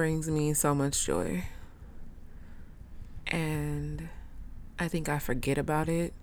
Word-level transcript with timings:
brings 0.00 0.30
me 0.30 0.54
so 0.54 0.74
much 0.74 1.04
joy. 1.04 1.44
And 3.26 4.08
I 4.78 4.88
think 4.88 5.10
I 5.10 5.18
forget 5.18 5.58
about 5.58 5.90
it 5.90 6.14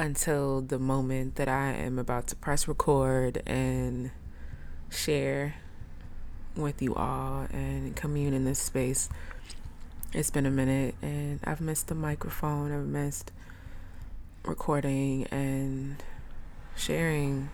until 0.00 0.62
the 0.62 0.80
moment 0.80 1.36
that 1.36 1.46
I 1.46 1.74
am 1.74 1.96
about 1.96 2.26
to 2.26 2.34
press 2.34 2.66
record 2.66 3.40
and 3.46 4.10
share 4.90 5.54
with 6.56 6.82
you 6.82 6.96
all 6.96 7.46
and 7.52 7.94
commune 7.94 8.34
in 8.34 8.44
this 8.44 8.58
space. 8.58 9.08
It's 10.12 10.32
been 10.32 10.44
a 10.44 10.50
minute 10.50 10.96
and 11.00 11.38
I've 11.44 11.60
missed 11.60 11.86
the 11.86 11.94
microphone, 11.94 12.72
I've 12.72 12.88
missed 12.88 13.30
recording 14.42 15.28
and 15.28 16.02
sharing 16.74 17.48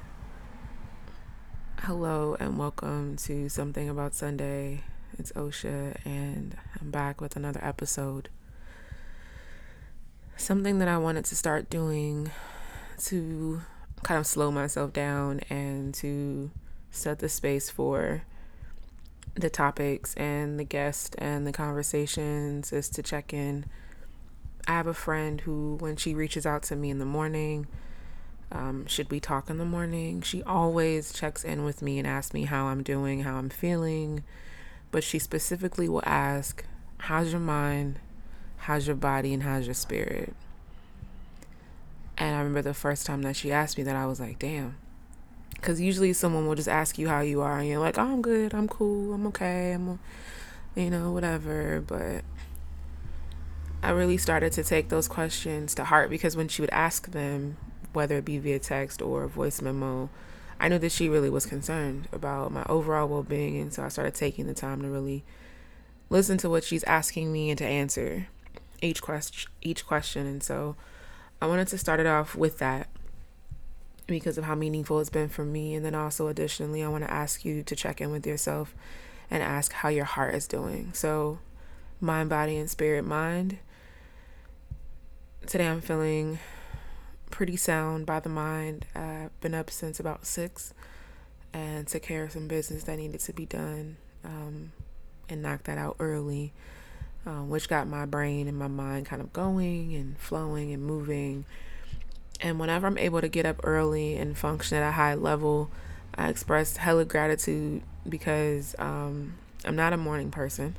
Hello 1.81 2.35
and 2.41 2.57
welcome 2.57 3.17
to 3.19 3.51
Something 3.51 3.91
About 3.91 4.15
Sunday. 4.15 4.85
It's 5.23 5.31
Osha, 5.35 5.95
and 6.05 6.57
I'm 6.81 6.91
back 6.91 7.21
with 7.21 7.37
another 7.37 7.61
episode. 7.63 8.29
Something 10.37 10.81
that 10.81 10.89
I 10.89 10.99
wanted 10.99 11.25
to 11.27 11.37
start 11.37 11.71
doing 11.71 12.33
to 13.05 13.61
kind 14.03 14.19
of 14.19 14.27
slow 14.27 14.51
myself 14.51 14.93
down 14.93 15.39
and 15.49 15.95
to 15.95 16.51
set 16.91 17.21
the 17.21 17.29
space 17.29 17.71
for 17.71 18.25
the 19.35 19.49
topics 19.49 20.13
and 20.15 20.59
the 20.59 20.65
guests 20.65 21.15
and 21.19 21.47
the 21.47 21.53
conversations 21.53 22.73
is 22.73 22.89
to 22.89 23.01
check 23.01 23.33
in. 23.33 23.67
I 24.67 24.73
have 24.73 24.89
a 24.89 24.93
friend 24.93 25.41
who, 25.43 25.77
when 25.79 25.95
she 25.95 26.15
reaches 26.17 26.45
out 26.45 26.65
to 26.65 26.75
me 26.75 26.91
in 26.91 26.99
the 26.99 27.05
morning, 27.05 27.69
um, 28.51 28.87
should 28.89 29.09
we 29.09 29.21
talk 29.21 29.49
in 29.49 29.59
the 29.59 29.65
morning? 29.65 30.21
She 30.23 30.43
always 30.43 31.13
checks 31.13 31.45
in 31.45 31.65
with 31.65 31.81
me 31.81 32.01
and 32.01 32.09
asks 32.09 32.35
me 32.35 32.47
how 32.47 32.65
I'm 32.65 32.83
doing, 32.83 33.21
how 33.21 33.37
I'm 33.37 33.51
feeling. 33.51 34.25
But 34.93 35.03
she 35.03 35.19
specifically 35.19 35.89
will 35.89 36.05
ask, 36.07 36.65
How's 36.99 37.33
your 37.33 37.41
mind? 37.41 37.99
How's 38.59 38.87
your 38.87 38.95
body? 38.95 39.35
And 39.35 39.43
how's 39.43 39.67
your 39.67 39.75
spirit? 39.75 40.35
And 42.17 42.37
I 42.37 42.39
remember 42.39 42.63
the 42.63 42.75
first 42.75 43.05
time 43.05 43.23
that 43.23 43.35
she 43.35 43.51
asked 43.51 43.77
me 43.77 43.83
that, 43.83 43.97
I 43.97 44.07
was 44.07 44.21
like, 44.21 44.39
Damn. 44.39 44.77
Because 45.55 45.81
usually 45.81 46.13
someone 46.13 46.47
will 46.47 46.55
just 46.55 46.69
ask 46.69 46.99
you 46.99 47.09
how 47.09 47.21
you 47.21 47.41
are, 47.41 47.59
and 47.59 47.69
you're 47.69 47.79
like, 47.79 47.97
oh, 47.97 48.03
I'm 48.03 48.21
good, 48.21 48.53
I'm 48.53 48.67
cool, 48.67 49.15
I'm 49.15 49.27
okay, 49.29 49.73
I'm, 49.73 50.01
you 50.75 50.91
know, 50.91 51.13
whatever. 51.13 51.81
But 51.87 52.25
I 53.81 53.91
really 53.91 54.17
started 54.17 54.53
to 54.55 54.65
take 54.65 54.89
those 54.89 55.07
questions 55.07 55.75
to 55.77 55.85
heart 55.85 56.11
because 56.11 56.37
when 56.37 56.49
she 56.49 56.63
would 56.63 56.71
ask 56.71 57.13
them, 57.13 57.57
whether 57.93 58.19
it 58.19 58.25
be 58.25 58.39
via 58.39 58.59
text 58.59 59.01
or 59.03 59.29
voice 59.29 59.63
memo, 59.63 60.11
I 60.63 60.69
knew 60.69 60.79
that 60.79 60.93
she 60.93 61.09
really 61.09 61.29
was 61.29 61.45
concerned 61.45 62.07
about 62.13 62.53
my 62.53 62.65
overall 62.69 63.09
well 63.09 63.25
being. 63.25 63.59
And 63.59 63.75
so 63.75 63.83
I 63.83 63.89
started 63.89 64.15
taking 64.15 64.47
the 64.47 64.55
time 64.55 64.81
to 64.83 64.89
really 64.89 65.25
listen 66.09 66.39
to 66.39 66.49
what 66.49 66.63
she's 66.63 66.85
asking 66.85 67.33
me 67.33 67.51
and 67.51 67.59
to 67.59 67.67
answer 67.67 68.29
each 68.81 69.03
question 69.03 69.51
each 69.61 69.85
question. 69.85 70.25
And 70.25 70.41
so 70.41 70.77
I 71.41 71.47
wanted 71.47 71.67
to 71.69 71.79
start 71.79 71.99
it 71.99 72.07
off 72.07 72.37
with 72.37 72.59
that 72.61 72.89
because 74.07 74.39
of 74.39 74.45
how 74.45 74.55
meaningful 74.55 75.01
it's 75.01 75.11
been 75.11 75.29
for 75.29 75.45
me. 75.45 75.75
And 75.75 75.85
then 75.85 75.97
also 75.97 76.29
additionally 76.29 76.85
I 76.85 76.89
want 76.89 77.03
to 77.03 77.13
ask 77.13 77.45
you 77.45 77.65
to 77.65 77.75
check 77.75 78.01
in 78.01 78.13
with 78.13 78.25
yourself 78.25 78.73
and 79.33 79.43
ask 79.43 79.73
how 79.73 79.89
your 79.89 80.05
heart 80.05 80.33
is 80.37 80.47
doing. 80.47 80.93
So 80.93 81.41
mind, 82.01 82.29
body, 82.29 82.57
and 82.57 82.71
spirit 82.71 83.05
mind. 83.05 83.59
Today 85.45 85.67
I'm 85.67 85.81
feeling 85.81 86.39
pretty 87.33 87.57
sound 87.57 88.07
by 88.07 88.21
the 88.21 88.29
mind. 88.29 88.87
I've 88.95 89.41
been 89.41 89.55
up 89.55 89.71
since 89.71 89.99
about 89.99 90.25
six 90.25 90.73
and 91.53 91.89
took 91.89 92.03
care 92.03 92.25
of 92.25 92.33
some 92.33 92.47
business 92.47 92.85
that 92.85 92.97
needed 92.97 93.19
to 93.21 93.33
be 93.33 93.47
done 93.47 93.97
um, 94.25 94.73
and 95.29 95.43
knocked 95.43 95.65
that 95.65 95.79
out 95.79 95.97
early, 95.99 96.53
um, 97.27 97.49
which 97.49 97.69
got 97.69 97.89
my 97.89 98.07
brain 98.07 98.47
and 98.47 98.57
my 98.57 98.69
mind 98.69 99.07
kind 99.07 99.21
of 99.21 99.33
going 99.33 99.95
and 99.95 100.17
flowing 100.19 100.73
and 100.73 100.85
moving. 100.85 101.45
And 102.41 102.61
whenever 102.61 102.87
I'm 102.87 102.99
able 102.99 103.21
to 103.21 103.29
get 103.29 103.47
up 103.47 103.61
early 103.65 104.17
and 104.17 104.37
function 104.37 104.77
at 104.77 104.89
a 104.89 104.93
high 104.93 105.15
level, 105.15 105.71
I 106.15 106.29
express 106.29 106.77
hella 106.77 107.07
gratitude 107.07 107.83
because 108.07 108.77
um, 108.79 109.35
I'm 109.65 109.77
not 109.77 109.93
a 109.93 109.97
morning 109.97 110.31
person 110.31 110.77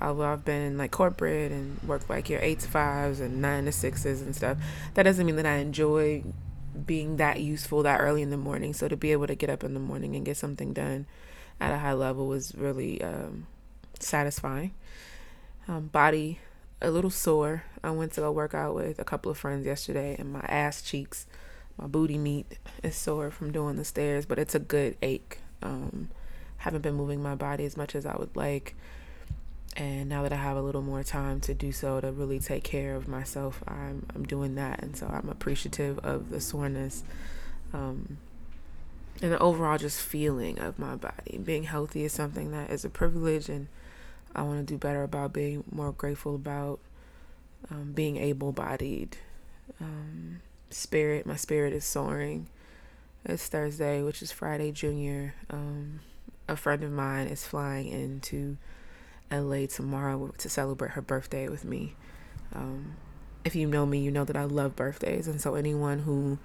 I've 0.00 0.44
been 0.44 0.62
in 0.62 0.78
like 0.78 0.90
corporate 0.90 1.52
and 1.52 1.80
worked 1.82 2.10
like 2.10 2.28
your 2.28 2.40
eight 2.40 2.60
to 2.60 2.68
fives 2.68 3.20
and 3.20 3.40
nine 3.40 3.64
to 3.66 3.72
sixes 3.72 4.20
and 4.22 4.34
stuff, 4.34 4.58
that 4.94 5.04
doesn't 5.04 5.24
mean 5.24 5.36
that 5.36 5.46
I 5.46 5.56
enjoy 5.56 6.24
being 6.86 7.16
that 7.16 7.40
useful 7.40 7.82
that 7.84 8.00
early 8.00 8.22
in 8.22 8.30
the 8.30 8.36
morning. 8.36 8.72
So 8.72 8.88
to 8.88 8.96
be 8.96 9.12
able 9.12 9.26
to 9.26 9.34
get 9.34 9.50
up 9.50 9.64
in 9.64 9.74
the 9.74 9.80
morning 9.80 10.16
and 10.16 10.24
get 10.24 10.36
something 10.36 10.72
done 10.72 11.06
at 11.60 11.72
a 11.72 11.78
high 11.78 11.92
level 11.92 12.26
was 12.26 12.54
really 12.54 13.00
um, 13.02 13.46
satisfying. 14.00 14.72
Um, 15.68 15.86
body 15.86 16.40
a 16.82 16.90
little 16.90 17.10
sore. 17.10 17.64
I 17.82 17.90
went 17.90 18.12
to 18.14 18.20
go 18.20 18.32
work 18.32 18.54
out 18.54 18.74
with 18.74 18.98
a 18.98 19.04
couple 19.04 19.30
of 19.30 19.38
friends 19.38 19.66
yesterday, 19.66 20.16
and 20.18 20.32
my 20.32 20.40
ass 20.40 20.82
cheeks, 20.82 21.26
my 21.78 21.86
booty 21.86 22.18
meat 22.18 22.58
is 22.82 22.96
sore 22.96 23.30
from 23.30 23.52
doing 23.52 23.76
the 23.76 23.84
stairs, 23.84 24.26
but 24.26 24.38
it's 24.38 24.54
a 24.54 24.58
good 24.58 24.96
ache. 25.00 25.38
Um, 25.62 26.10
haven't 26.58 26.82
been 26.82 26.94
moving 26.94 27.22
my 27.22 27.34
body 27.34 27.64
as 27.64 27.76
much 27.76 27.94
as 27.94 28.04
I 28.04 28.16
would 28.16 28.34
like 28.36 28.74
and 29.76 30.08
now 30.08 30.22
that 30.22 30.32
I 30.32 30.36
have 30.36 30.56
a 30.56 30.62
little 30.62 30.82
more 30.82 31.02
time 31.02 31.40
to 31.40 31.54
do 31.54 31.72
so 31.72 32.00
to 32.00 32.12
really 32.12 32.38
take 32.38 32.64
care 32.64 32.94
of 32.94 33.08
myself, 33.08 33.62
I'm 33.66 34.06
I'm 34.14 34.24
doing 34.24 34.54
that, 34.54 34.82
and 34.82 34.96
so 34.96 35.06
I'm 35.06 35.28
appreciative 35.28 35.98
of 36.00 36.30
the 36.30 36.40
soreness, 36.40 37.02
um, 37.72 38.18
and 39.20 39.32
the 39.32 39.38
overall 39.38 39.78
just 39.78 40.00
feeling 40.00 40.58
of 40.58 40.78
my 40.78 40.94
body. 40.94 41.38
Being 41.38 41.64
healthy 41.64 42.04
is 42.04 42.12
something 42.12 42.50
that 42.52 42.70
is 42.70 42.84
a 42.84 42.90
privilege, 42.90 43.48
and 43.48 43.68
I 44.34 44.42
want 44.42 44.66
to 44.66 44.74
do 44.74 44.78
better 44.78 45.02
about 45.02 45.32
being 45.32 45.64
more 45.70 45.92
grateful 45.92 46.34
about 46.34 46.80
um, 47.70 47.92
being 47.92 48.16
able-bodied. 48.16 49.16
Um, 49.80 50.40
spirit, 50.70 51.26
my 51.26 51.36
spirit 51.36 51.72
is 51.72 51.84
soaring. 51.84 52.48
It's 53.24 53.46
Thursday, 53.46 54.02
which 54.02 54.20
is 54.20 54.32
Friday 54.32 54.70
Junior. 54.70 55.34
Um, 55.48 56.00
a 56.46 56.56
friend 56.56 56.84
of 56.84 56.92
mine 56.92 57.26
is 57.28 57.46
flying 57.46 57.88
into 57.88 58.58
LA 59.34 59.66
tomorrow 59.66 60.32
to 60.38 60.48
celebrate 60.48 60.92
her 60.92 61.02
birthday 61.02 61.48
with 61.48 61.64
me. 61.64 61.94
Um, 62.54 62.96
if 63.44 63.54
you 63.54 63.66
know 63.66 63.84
me, 63.84 63.98
you 63.98 64.10
know 64.10 64.24
that 64.24 64.36
I 64.36 64.44
love 64.44 64.76
birthdays. 64.76 65.28
And 65.28 65.40
so, 65.40 65.54
anyone 65.54 66.00
who 66.00 66.38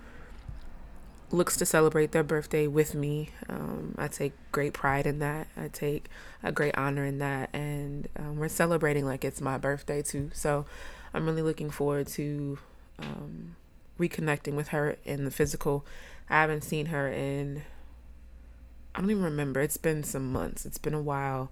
looks 1.31 1.55
to 1.57 1.65
celebrate 1.65 2.11
their 2.11 2.23
birthday 2.23 2.67
with 2.67 2.95
me, 2.95 3.29
um, 3.47 3.95
I 3.97 4.07
take 4.07 4.33
great 4.51 4.73
pride 4.73 5.05
in 5.05 5.19
that. 5.19 5.47
I 5.55 5.67
take 5.67 6.09
a 6.43 6.51
great 6.51 6.77
honor 6.77 7.05
in 7.05 7.19
that. 7.19 7.49
And 7.53 8.07
um, 8.17 8.37
we're 8.37 8.49
celebrating 8.49 9.05
like 9.05 9.23
it's 9.23 9.39
my 9.41 9.57
birthday 9.57 10.01
too. 10.01 10.31
So, 10.33 10.65
I'm 11.13 11.25
really 11.25 11.41
looking 11.41 11.69
forward 11.69 12.07
to 12.07 12.59
um, 12.99 13.55
reconnecting 13.99 14.55
with 14.55 14.69
her 14.69 14.97
in 15.05 15.25
the 15.25 15.31
physical. 15.31 15.85
I 16.29 16.41
haven't 16.41 16.63
seen 16.63 16.87
her 16.87 17.07
in, 17.07 17.63
I 18.93 19.01
don't 19.01 19.09
even 19.09 19.23
remember. 19.23 19.61
It's 19.61 19.77
been 19.77 20.03
some 20.03 20.31
months, 20.31 20.65
it's 20.65 20.77
been 20.77 20.93
a 20.93 21.01
while 21.01 21.49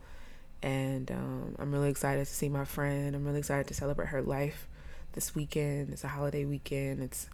and 0.63 1.11
um, 1.11 1.55
I'm 1.59 1.71
really 1.71 1.89
excited 1.89 2.25
to 2.25 2.33
see 2.33 2.49
my 2.49 2.65
friend. 2.65 3.15
I'm 3.15 3.25
really 3.25 3.39
excited 3.39 3.67
to 3.67 3.73
celebrate 3.73 4.09
her 4.09 4.21
life 4.21 4.67
this 5.13 5.35
weekend. 5.35 5.91
It's 5.91 6.03
a 6.03 6.07
holiday 6.07 6.45
weekend. 6.45 7.01
It's 7.01 7.29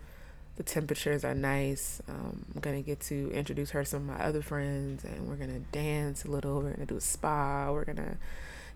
the 0.56 0.64
temperatures 0.64 1.24
are 1.26 1.34
nice. 1.34 2.02
Um, 2.08 2.46
I'm 2.54 2.62
gonna 2.62 2.82
get 2.82 3.00
to 3.02 3.32
introduce 3.32 3.72
her 3.72 3.84
to 3.84 3.90
some 3.90 4.10
of 4.10 4.18
my 4.18 4.24
other 4.24 4.42
friends, 4.42 5.04
and 5.04 5.28
we're 5.28 5.36
gonna 5.36 5.60
dance 5.72 6.26
a 6.26 6.28
little. 6.28 6.62
We're 6.62 6.74
gonna 6.74 6.86
do 6.86 6.98
a 6.98 7.02
spa. 7.02 7.72
We're 7.72 7.86
gonna 7.86 8.18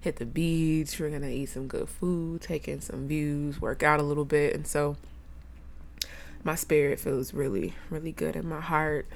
hit 0.02 0.16
the 0.16 0.26
beach. 0.26 1.00
We're 1.00 1.12
gonna 1.12 1.30
eat 1.30 1.48
some 1.50 1.68
good 1.68 1.90
food, 1.90 2.42
take 2.42 2.68
in 2.68 2.82
some 2.82 3.08
views, 3.08 3.62
work 3.62 3.84
out 3.84 4.00
a 4.00 4.04
little 4.04 4.26
bit, 4.26 4.56
and 4.56 4.66
so 4.66 4.96
my 6.44 6.56
spirit 6.56 7.00
feels 7.00 7.34
really, 7.34 7.74
really 7.90 8.12
good, 8.12 8.36
and 8.36 8.46
my 8.46 8.62
heart, 8.62 9.08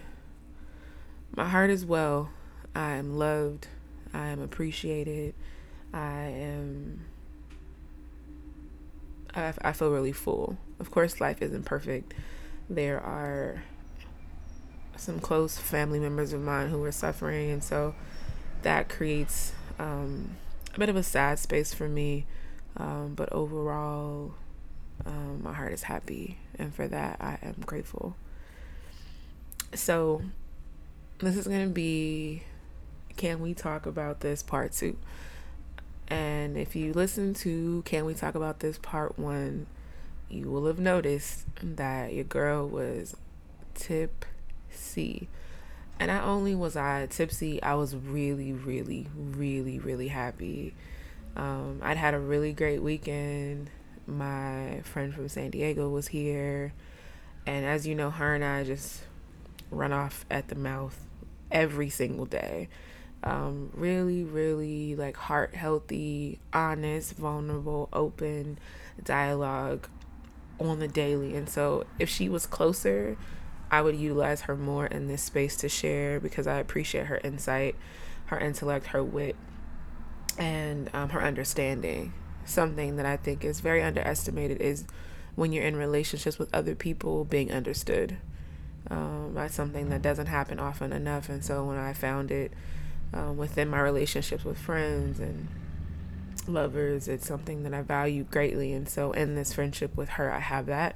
my 1.35 1.47
heart 1.47 1.69
as 1.69 1.85
well. 1.85 2.29
I 2.75 2.91
am 2.93 3.17
loved 3.17 3.67
I 4.13 4.27
am 4.27 4.41
appreciated. 4.41 5.33
I 5.93 6.21
am. 6.23 7.01
I, 9.33 9.53
I 9.61 9.71
feel 9.73 9.91
really 9.91 10.11
full. 10.11 10.57
Of 10.79 10.91
course, 10.91 11.21
life 11.21 11.41
isn't 11.41 11.63
perfect. 11.63 12.13
There 12.69 12.99
are 12.99 13.63
some 14.97 15.19
close 15.19 15.57
family 15.57 15.99
members 15.99 16.33
of 16.33 16.41
mine 16.41 16.69
who 16.69 16.83
are 16.83 16.91
suffering, 16.91 17.49
and 17.49 17.63
so 17.63 17.95
that 18.61 18.89
creates 18.89 19.53
um, 19.79 20.37
a 20.75 20.79
bit 20.79 20.89
of 20.89 20.95
a 20.95 21.03
sad 21.03 21.39
space 21.39 21.73
for 21.73 21.87
me. 21.87 22.25
Um, 22.77 23.13
but 23.15 23.31
overall, 23.33 24.35
um, 25.05 25.43
my 25.43 25.53
heart 25.53 25.73
is 25.73 25.83
happy, 25.83 26.37
and 26.57 26.73
for 26.73 26.87
that, 26.87 27.17
I 27.19 27.37
am 27.41 27.55
grateful. 27.65 28.15
So, 29.73 30.21
this 31.19 31.35
is 31.35 31.47
going 31.47 31.67
to 31.67 31.73
be 31.73 32.43
Can 33.21 33.39
We 33.39 33.53
Talk 33.53 33.85
About 33.85 34.21
This 34.21 34.41
Part 34.41 34.71
2? 34.71 34.97
And 36.07 36.57
if 36.57 36.75
you 36.75 36.91
listen 36.91 37.35
to 37.35 37.83
Can 37.85 38.05
We 38.05 38.15
Talk 38.15 38.33
About 38.33 38.61
This 38.61 38.79
Part 38.79 39.19
1, 39.19 39.67
you 40.27 40.49
will 40.49 40.65
have 40.65 40.79
noticed 40.79 41.45
that 41.61 42.13
your 42.13 42.23
girl 42.23 42.67
was 42.67 43.15
tipsy. 43.75 45.29
And 45.99 46.07
not 46.07 46.23
only 46.23 46.55
was 46.55 46.75
I 46.75 47.05
tipsy, 47.05 47.61
I 47.61 47.75
was 47.75 47.95
really, 47.95 48.53
really, 48.53 49.05
really, 49.15 49.77
really 49.77 50.07
happy. 50.07 50.73
Um, 51.35 51.79
I'd 51.83 51.97
had 51.97 52.15
a 52.15 52.19
really 52.19 52.53
great 52.53 52.81
weekend. 52.81 53.69
My 54.07 54.81
friend 54.83 55.13
from 55.13 55.29
San 55.29 55.51
Diego 55.51 55.89
was 55.89 56.07
here. 56.07 56.73
And 57.45 57.67
as 57.67 57.85
you 57.85 57.93
know, 57.93 58.09
her 58.09 58.33
and 58.33 58.43
I 58.43 58.63
just 58.63 59.03
run 59.69 59.93
off 59.93 60.25
at 60.31 60.47
the 60.47 60.55
mouth 60.55 60.99
every 61.51 61.91
single 61.91 62.25
day. 62.25 62.67
Um, 63.23 63.69
really, 63.75 64.23
really 64.23 64.95
like 64.95 65.15
heart 65.15 65.53
healthy, 65.53 66.39
honest, 66.53 67.13
vulnerable, 67.13 67.87
open 67.93 68.57
dialogue 69.03 69.87
on 70.59 70.79
the 70.79 70.87
daily. 70.87 71.35
And 71.35 71.47
so 71.47 71.85
if 71.99 72.09
she 72.09 72.29
was 72.29 72.47
closer, 72.47 73.17
I 73.69 73.81
would 73.81 73.95
utilize 73.95 74.41
her 74.41 74.55
more 74.57 74.85
in 74.85 75.07
this 75.07 75.23
space 75.23 75.55
to 75.57 75.69
share 75.69 76.19
because 76.19 76.47
I 76.47 76.57
appreciate 76.57 77.07
her 77.07 77.19
insight, 77.23 77.75
her 78.25 78.39
intellect, 78.39 78.87
her 78.87 79.03
wit, 79.03 79.35
and 80.37 80.89
um, 80.93 81.09
her 81.09 81.21
understanding. 81.21 82.13
Something 82.43 82.97
that 82.97 83.05
I 83.05 83.17
think 83.17 83.45
is 83.45 83.59
very 83.59 83.81
underestimated 83.81 84.59
is 84.61 84.85
when 85.35 85.53
you're 85.53 85.63
in 85.63 85.77
relationships 85.77 86.37
with 86.37 86.53
other 86.53 86.75
people, 86.75 87.23
being 87.23 87.51
understood. 87.51 88.17
Um, 88.89 89.31
that's 89.35 89.53
something 89.53 89.89
that 89.89 90.01
doesn't 90.01 90.25
happen 90.27 90.59
often 90.59 90.91
enough. 90.91 91.29
And 91.29 91.43
so 91.43 91.63
when 91.63 91.77
I 91.77 91.93
found 91.93 92.31
it 92.31 92.51
um, 93.13 93.37
within 93.37 93.69
my 93.69 93.79
relationships 93.81 94.43
with 94.43 94.57
friends 94.57 95.19
and 95.19 95.47
lovers, 96.47 97.07
it's 97.07 97.27
something 97.27 97.63
that 97.63 97.73
I 97.73 97.81
value 97.81 98.23
greatly. 98.23 98.73
And 98.73 98.87
so 98.87 99.11
in 99.11 99.35
this 99.35 99.53
friendship 99.53 99.95
with 99.95 100.09
her, 100.09 100.31
I 100.31 100.39
have 100.39 100.65
that. 100.67 100.95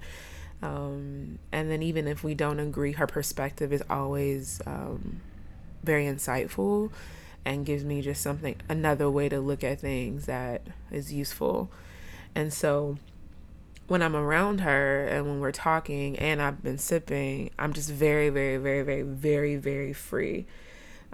Um, 0.62 1.39
and 1.51 1.69
then 1.69 1.83
even 1.83 2.07
if 2.07 2.23
we 2.23 2.33
don't 2.33 2.59
agree, 2.59 2.94
her 2.94 3.07
perspective 3.07 3.73
is 3.73 3.83
always 3.89 4.62
um, 4.65 5.21
very 5.83 6.06
insightful 6.06 6.91
and 7.44 7.65
gives 7.65 7.83
me 7.83 8.01
just 8.01 8.21
something, 8.21 8.56
another 8.68 9.09
way 9.09 9.29
to 9.29 9.39
look 9.39 9.63
at 9.63 9.79
things 9.79 10.25
that 10.25 10.63
is 10.91 11.13
useful. 11.13 11.69
And 12.33 12.51
so 12.51 12.97
when 13.88 14.01
I'm 14.01 14.15
around 14.15 14.61
her 14.61 15.06
and 15.06 15.27
when 15.27 15.39
we're 15.39 15.51
talking 15.51 16.18
and 16.18 16.41
I've 16.41 16.63
been 16.63 16.79
sipping, 16.79 17.51
I'm 17.59 17.73
just 17.73 17.91
very, 17.91 18.29
very, 18.29 18.57
very, 18.57 18.81
very, 18.81 19.03
very, 19.03 19.56
very 19.57 19.94
free. 19.94 20.47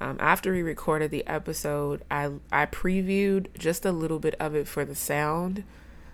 Um, 0.02 0.18
after 0.20 0.52
we 0.52 0.64
recorded 0.64 1.12
the 1.12 1.26
episode, 1.28 2.04
I 2.10 2.32
I 2.52 2.66
previewed 2.66 3.56
just 3.56 3.86
a 3.86 3.92
little 3.92 4.18
bit 4.18 4.34
of 4.40 4.56
it 4.56 4.68
for 4.68 4.84
the 4.84 4.96
sound 4.96 5.64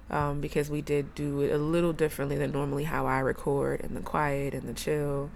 um, 0.10 0.42
because 0.42 0.69
we 0.69 0.81
did 0.81 1.16
do 1.16 1.39
it 1.39 1.54
a 1.54 1.57
little 1.57 1.94
differently 1.94 2.38
than 2.38 2.51
normally 2.51 2.84
how 2.84 3.06
I 3.06 3.19
record 3.19 3.80
in 3.80 3.94
the 3.94 4.01
quiet 4.01 4.54
and 4.54 4.68
the 4.68 4.74
chill, 4.74 5.30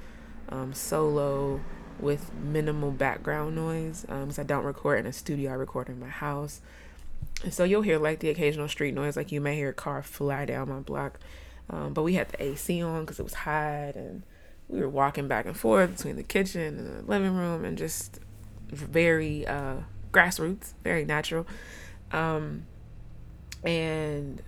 um, 0.49 0.73
solo 0.73 1.61
with 1.97 2.33
minimal 2.33 2.91
background 2.91 3.55
noise. 3.55 4.05
Um, 4.09 4.31
I 4.37 4.43
don't 4.43 4.65
record 4.65 4.99
in 4.99 5.05
a 5.05 5.13
studio, 5.13 5.51
I 5.51 5.53
record 5.53 5.87
in 5.87 5.97
my 5.97 6.09
house. 6.09 6.59
And 7.45 7.53
so 7.53 7.63
you'll 7.63 7.83
hear 7.83 7.99
like 7.99 8.19
the 8.19 8.29
occasional 8.29 8.67
street 8.67 8.93
noise, 8.93 9.15
like 9.15 9.31
you 9.31 9.39
may 9.39 9.55
hear 9.55 9.69
a 9.69 9.73
car 9.73 10.03
fly 10.03 10.43
down 10.43 10.67
my 10.67 10.79
block. 10.79 11.21
Um, 11.69 11.93
but 11.93 12.03
we 12.03 12.15
had 12.15 12.27
the 12.27 12.43
AC 12.43 12.83
on 12.83 13.05
because 13.05 13.17
it 13.17 13.23
was 13.23 13.33
hot, 13.33 13.95
and 13.95 14.23
we 14.67 14.81
were 14.81 14.89
walking 14.89 15.29
back 15.29 15.45
and 15.45 15.55
forth 15.55 15.95
between 15.95 16.17
the 16.17 16.23
kitchen 16.23 16.77
and 16.77 16.99
the 16.99 17.09
living 17.09 17.33
room, 17.33 17.63
and 17.63 17.77
just 17.77 18.19
very 18.71 19.45
uh, 19.45 19.77
grassroots, 20.11 20.73
very 20.83 21.05
natural. 21.05 21.45
Um, 22.11 22.65
and 23.63 24.41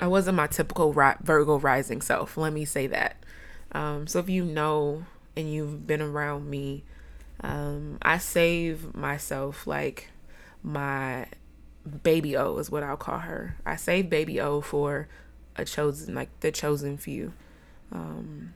I 0.00 0.06
wasn't 0.06 0.36
my 0.36 0.46
typical 0.46 0.92
Virgo 0.92 1.58
rising 1.58 2.00
self. 2.00 2.36
Let 2.36 2.52
me 2.52 2.64
say 2.64 2.86
that. 2.88 3.16
Um, 3.72 4.06
so 4.06 4.18
if 4.18 4.28
you 4.28 4.44
know 4.44 5.04
and 5.36 5.52
you've 5.52 5.86
been 5.86 6.00
around 6.00 6.48
me, 6.48 6.84
um, 7.40 7.98
I 8.02 8.18
save 8.18 8.94
myself 8.94 9.66
like 9.66 10.10
my 10.62 11.26
baby 12.02 12.36
O 12.36 12.56
is 12.58 12.70
what 12.70 12.82
I'll 12.82 12.96
call 12.96 13.18
her. 13.18 13.56
I 13.64 13.76
save 13.76 14.10
baby 14.10 14.40
O 14.40 14.60
for 14.60 15.08
a 15.56 15.64
chosen, 15.64 16.14
like 16.14 16.28
the 16.40 16.50
chosen 16.50 16.96
few. 16.96 17.32
Um, 17.92 18.54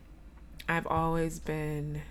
I've 0.69 0.87
always 0.87 1.39
been 1.39 2.03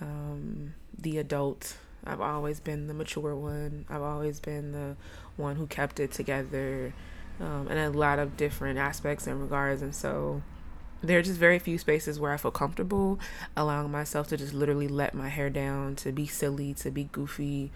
um, 0.00 0.74
the 0.98 1.18
adult. 1.18 1.76
I've 2.06 2.20
always 2.20 2.60
been 2.60 2.86
the 2.86 2.94
mature 2.94 3.34
one. 3.34 3.86
I've 3.88 4.02
always 4.02 4.40
been 4.40 4.72
the 4.72 4.96
one 5.36 5.56
who 5.56 5.66
kept 5.66 6.00
it 6.00 6.12
together 6.12 6.92
um, 7.40 7.68
in 7.68 7.78
a 7.78 7.90
lot 7.90 8.18
of 8.18 8.36
different 8.36 8.78
aspects 8.78 9.26
and 9.26 9.40
regards. 9.40 9.82
And 9.82 9.94
so 9.94 10.42
there 11.02 11.18
are 11.18 11.22
just 11.22 11.38
very 11.38 11.58
few 11.58 11.78
spaces 11.78 12.20
where 12.20 12.32
I 12.32 12.36
feel 12.36 12.50
comfortable 12.50 13.18
allowing 13.56 13.90
myself 13.90 14.28
to 14.28 14.36
just 14.36 14.54
literally 14.54 14.88
let 14.88 15.14
my 15.14 15.28
hair 15.28 15.50
down, 15.50 15.96
to 15.96 16.12
be 16.12 16.26
silly, 16.26 16.74
to 16.74 16.90
be 16.90 17.04
goofy, 17.04 17.72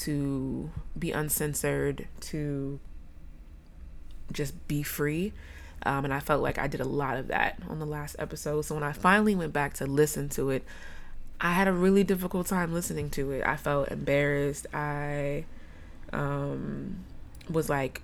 to 0.00 0.70
be 0.98 1.12
uncensored, 1.12 2.06
to 2.20 2.80
just 4.32 4.68
be 4.68 4.82
free. 4.82 5.32
Um, 5.84 6.04
and 6.04 6.12
I 6.12 6.20
felt 6.20 6.42
like 6.42 6.58
I 6.58 6.66
did 6.66 6.80
a 6.80 6.84
lot 6.84 7.16
of 7.16 7.28
that 7.28 7.60
on 7.68 7.78
the 7.78 7.86
last 7.86 8.16
episode. 8.18 8.62
So 8.62 8.74
when 8.74 8.84
I 8.84 8.92
finally 8.92 9.34
went 9.34 9.52
back 9.52 9.74
to 9.74 9.86
listen 9.86 10.28
to 10.30 10.50
it, 10.50 10.64
I 11.40 11.52
had 11.52 11.68
a 11.68 11.72
really 11.72 12.02
difficult 12.02 12.48
time 12.48 12.72
listening 12.72 13.10
to 13.10 13.30
it. 13.30 13.46
I 13.46 13.56
felt 13.56 13.88
embarrassed. 13.88 14.66
I 14.74 15.44
um, 16.12 17.04
was 17.48 17.68
like 17.68 18.02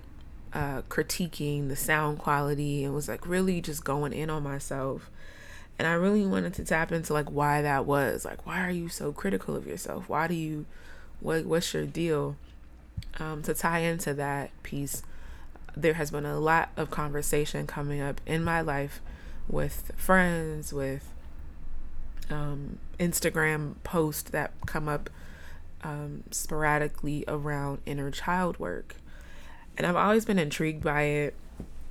uh, 0.53 0.83
critiquing 0.83 1.67
the 1.67 1.75
sound 1.75 2.19
quality 2.19 2.85
and 2.85 2.93
was 2.93 3.09
like 3.09 3.27
really 3.27 3.59
just 3.59 3.83
going 3.83 4.13
in 4.13 4.29
on 4.29 4.43
myself. 4.43 5.09
And 5.77 5.85
I 5.85 5.93
really 5.93 6.25
wanted 6.25 6.53
to 6.53 6.63
tap 6.63 6.93
into 6.93 7.11
like 7.11 7.29
why 7.29 7.61
that 7.61 7.85
was. 7.85 8.23
Like, 8.23 8.45
why 8.45 8.65
are 8.65 8.71
you 8.71 8.87
so 8.87 9.11
critical 9.11 9.55
of 9.55 9.67
yourself? 9.67 10.07
Why 10.07 10.27
do 10.27 10.33
you, 10.33 10.65
what, 11.19 11.45
what's 11.45 11.73
your 11.73 11.85
deal? 11.85 12.37
Um, 13.19 13.41
to 13.43 13.53
tie 13.53 13.79
into 13.79 14.13
that 14.13 14.51
piece, 14.63 15.03
there 15.75 15.95
has 15.95 16.11
been 16.11 16.25
a 16.25 16.39
lot 16.39 16.69
of 16.77 16.89
conversation 16.89 17.67
coming 17.67 17.99
up 17.99 18.21
in 18.25 18.45
my 18.45 18.61
life 18.61 19.01
with 19.49 19.91
friends, 19.97 20.71
with 20.71 21.11
um, 22.29 22.79
Instagram 22.99 23.75
posts 23.83 24.29
that 24.31 24.51
come 24.65 24.87
up 24.87 25.09
um, 25.83 26.23
sporadically 26.31 27.23
around 27.27 27.81
inner 27.85 28.09
child 28.11 28.57
work 28.59 28.95
and 29.77 29.85
I've 29.85 29.95
always 29.95 30.25
been 30.25 30.39
intrigued 30.39 30.83
by 30.83 31.03
it, 31.03 31.35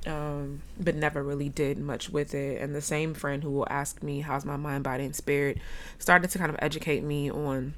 um, 0.07 0.62
but 0.79 0.95
never 0.95 1.23
really 1.23 1.49
did 1.49 1.79
much 1.79 2.11
with 2.11 2.35
it. 2.35 2.61
And 2.61 2.75
the 2.75 2.81
same 2.81 3.14
friend 3.14 3.43
who 3.43 3.50
will 3.50 3.67
ask 3.71 4.03
me, 4.03 4.21
How's 4.21 4.45
my 4.45 4.57
mind, 4.57 4.85
body, 4.85 5.05
and 5.05 5.14
spirit, 5.14 5.59
started 5.99 6.31
to 6.31 6.38
kind 6.38 6.50
of 6.50 6.57
educate 6.61 7.03
me 7.03 7.31
on 7.31 7.75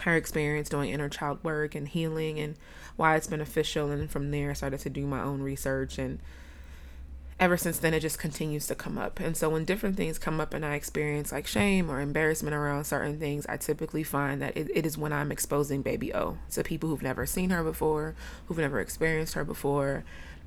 her 0.00 0.14
experience 0.14 0.68
doing 0.68 0.90
inner 0.90 1.08
child 1.08 1.42
work 1.42 1.74
and 1.74 1.88
healing 1.88 2.38
and 2.38 2.54
why 2.96 3.16
it's 3.16 3.26
beneficial. 3.26 3.90
And 3.90 4.10
from 4.10 4.30
there, 4.30 4.50
I 4.50 4.54
started 4.54 4.80
to 4.80 4.90
do 4.90 5.06
my 5.06 5.22
own 5.22 5.42
research 5.42 5.98
and 5.98 6.20
ever 7.40 7.56
since 7.56 7.78
then 7.78 7.94
it 7.94 8.00
just 8.00 8.18
continues 8.18 8.66
to 8.66 8.74
come 8.74 8.98
up. 8.98 9.20
And 9.20 9.36
so 9.36 9.48
when 9.48 9.64
different 9.64 9.96
things 9.96 10.18
come 10.18 10.40
up 10.40 10.52
and 10.54 10.64
i 10.64 10.74
experience 10.74 11.30
like 11.32 11.46
shame 11.46 11.90
or 11.90 12.00
embarrassment 12.00 12.54
around 12.54 12.84
certain 12.84 13.18
things 13.18 13.46
i 13.48 13.56
typically 13.56 14.02
find 14.02 14.42
that 14.42 14.56
it, 14.56 14.68
it 14.74 14.84
is 14.84 14.98
when 14.98 15.12
i'm 15.12 15.30
exposing 15.30 15.82
baby 15.82 16.12
o 16.12 16.38
to 16.50 16.64
people 16.64 16.88
who've 16.88 17.02
never 17.02 17.26
seen 17.26 17.50
her 17.50 17.62
before 17.62 18.14
who've 18.46 18.58
never 18.58 18.80
experienced 18.80 19.34
her 19.34 19.44
before. 19.44 20.04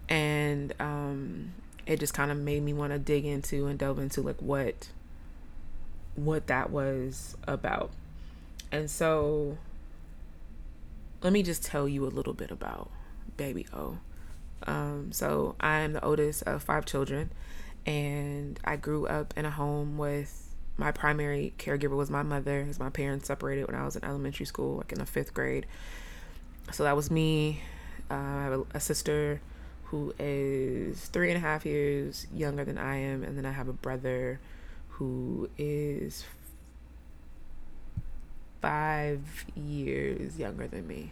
And 0.10 0.74
um, 0.79 1.53
it 1.86 2.00
just 2.00 2.13
kind 2.13 2.31
of 2.31 2.38
made 2.38 2.63
me 2.63 2.74
want 2.74 2.91
to 2.91 3.00
dig 3.00 3.25
into 3.25 3.67
and 3.67 3.79
delve 3.79 4.00
into 4.00 4.21
like 4.21 4.41
what 4.41 4.89
what 6.15 6.48
that 6.48 6.69
was 6.69 7.38
about. 7.48 7.91
And 8.71 8.89
so 8.89 9.57
let 11.21 11.31
me 11.31 11.43
just 11.43 11.63
tell 11.63 11.88
you 11.88 12.05
a 12.05 12.10
little 12.10 12.33
bit 12.33 12.51
about 12.51 12.89
baby 13.38 13.65
o 13.74 13.98
um, 14.68 15.12
so 15.12 15.56
I 15.60 15.80
am 15.80 15.94
the 15.94 16.03
oldest 16.03 16.44
of 16.44 16.63
five 16.63 16.86
children, 16.86 17.32
and 17.86 18.60
I 18.63 18.75
grew 18.75 19.08
up 19.08 19.34
in 19.38 19.46
a 19.46 19.51
home 19.51 19.98
with 19.98 20.56
my 20.77 20.91
primary 20.91 21.53
caregiver 21.58 21.96
was 21.96 22.10
my 22.10 22.24
mother, 22.24 22.62
because 22.62 22.80
my 22.80 22.89
parents 22.89 23.27
separated 23.27 23.68
when 23.68 23.75
I 23.75 23.86
was 23.86 23.96
in 23.96 24.03
elementary 24.03 24.46
school, 24.46 24.77
like 24.77 24.91
in 24.91 25.00
the 25.00 25.06
fifth 25.06 25.34
grade. 25.34 25.65
So 26.72 26.84
that 26.84 26.96
was 26.96 27.12
me. 27.12 27.62
Uh, 28.10 28.15
I 28.15 28.44
have 28.44 28.53
a, 28.53 28.65
a 28.75 28.80
sister 28.80 29.41
who 29.86 30.13
is 30.18 31.06
three 31.08 31.30
and 31.30 31.38
a 31.38 31.41
half 31.41 31.65
years 31.65 32.27
younger 32.34 32.63
than 32.63 32.77
I 32.77 32.98
am, 32.98 33.24
and 33.24 33.38
then 33.38 33.46
I 33.46 33.51
have 33.51 33.68
a 33.68 33.74
brother 33.74 34.39
who 34.89 35.50
is 35.58 36.25
five 38.62 39.46
years 39.56 40.38
younger 40.38 40.68
than 40.68 40.88
me 40.88 41.12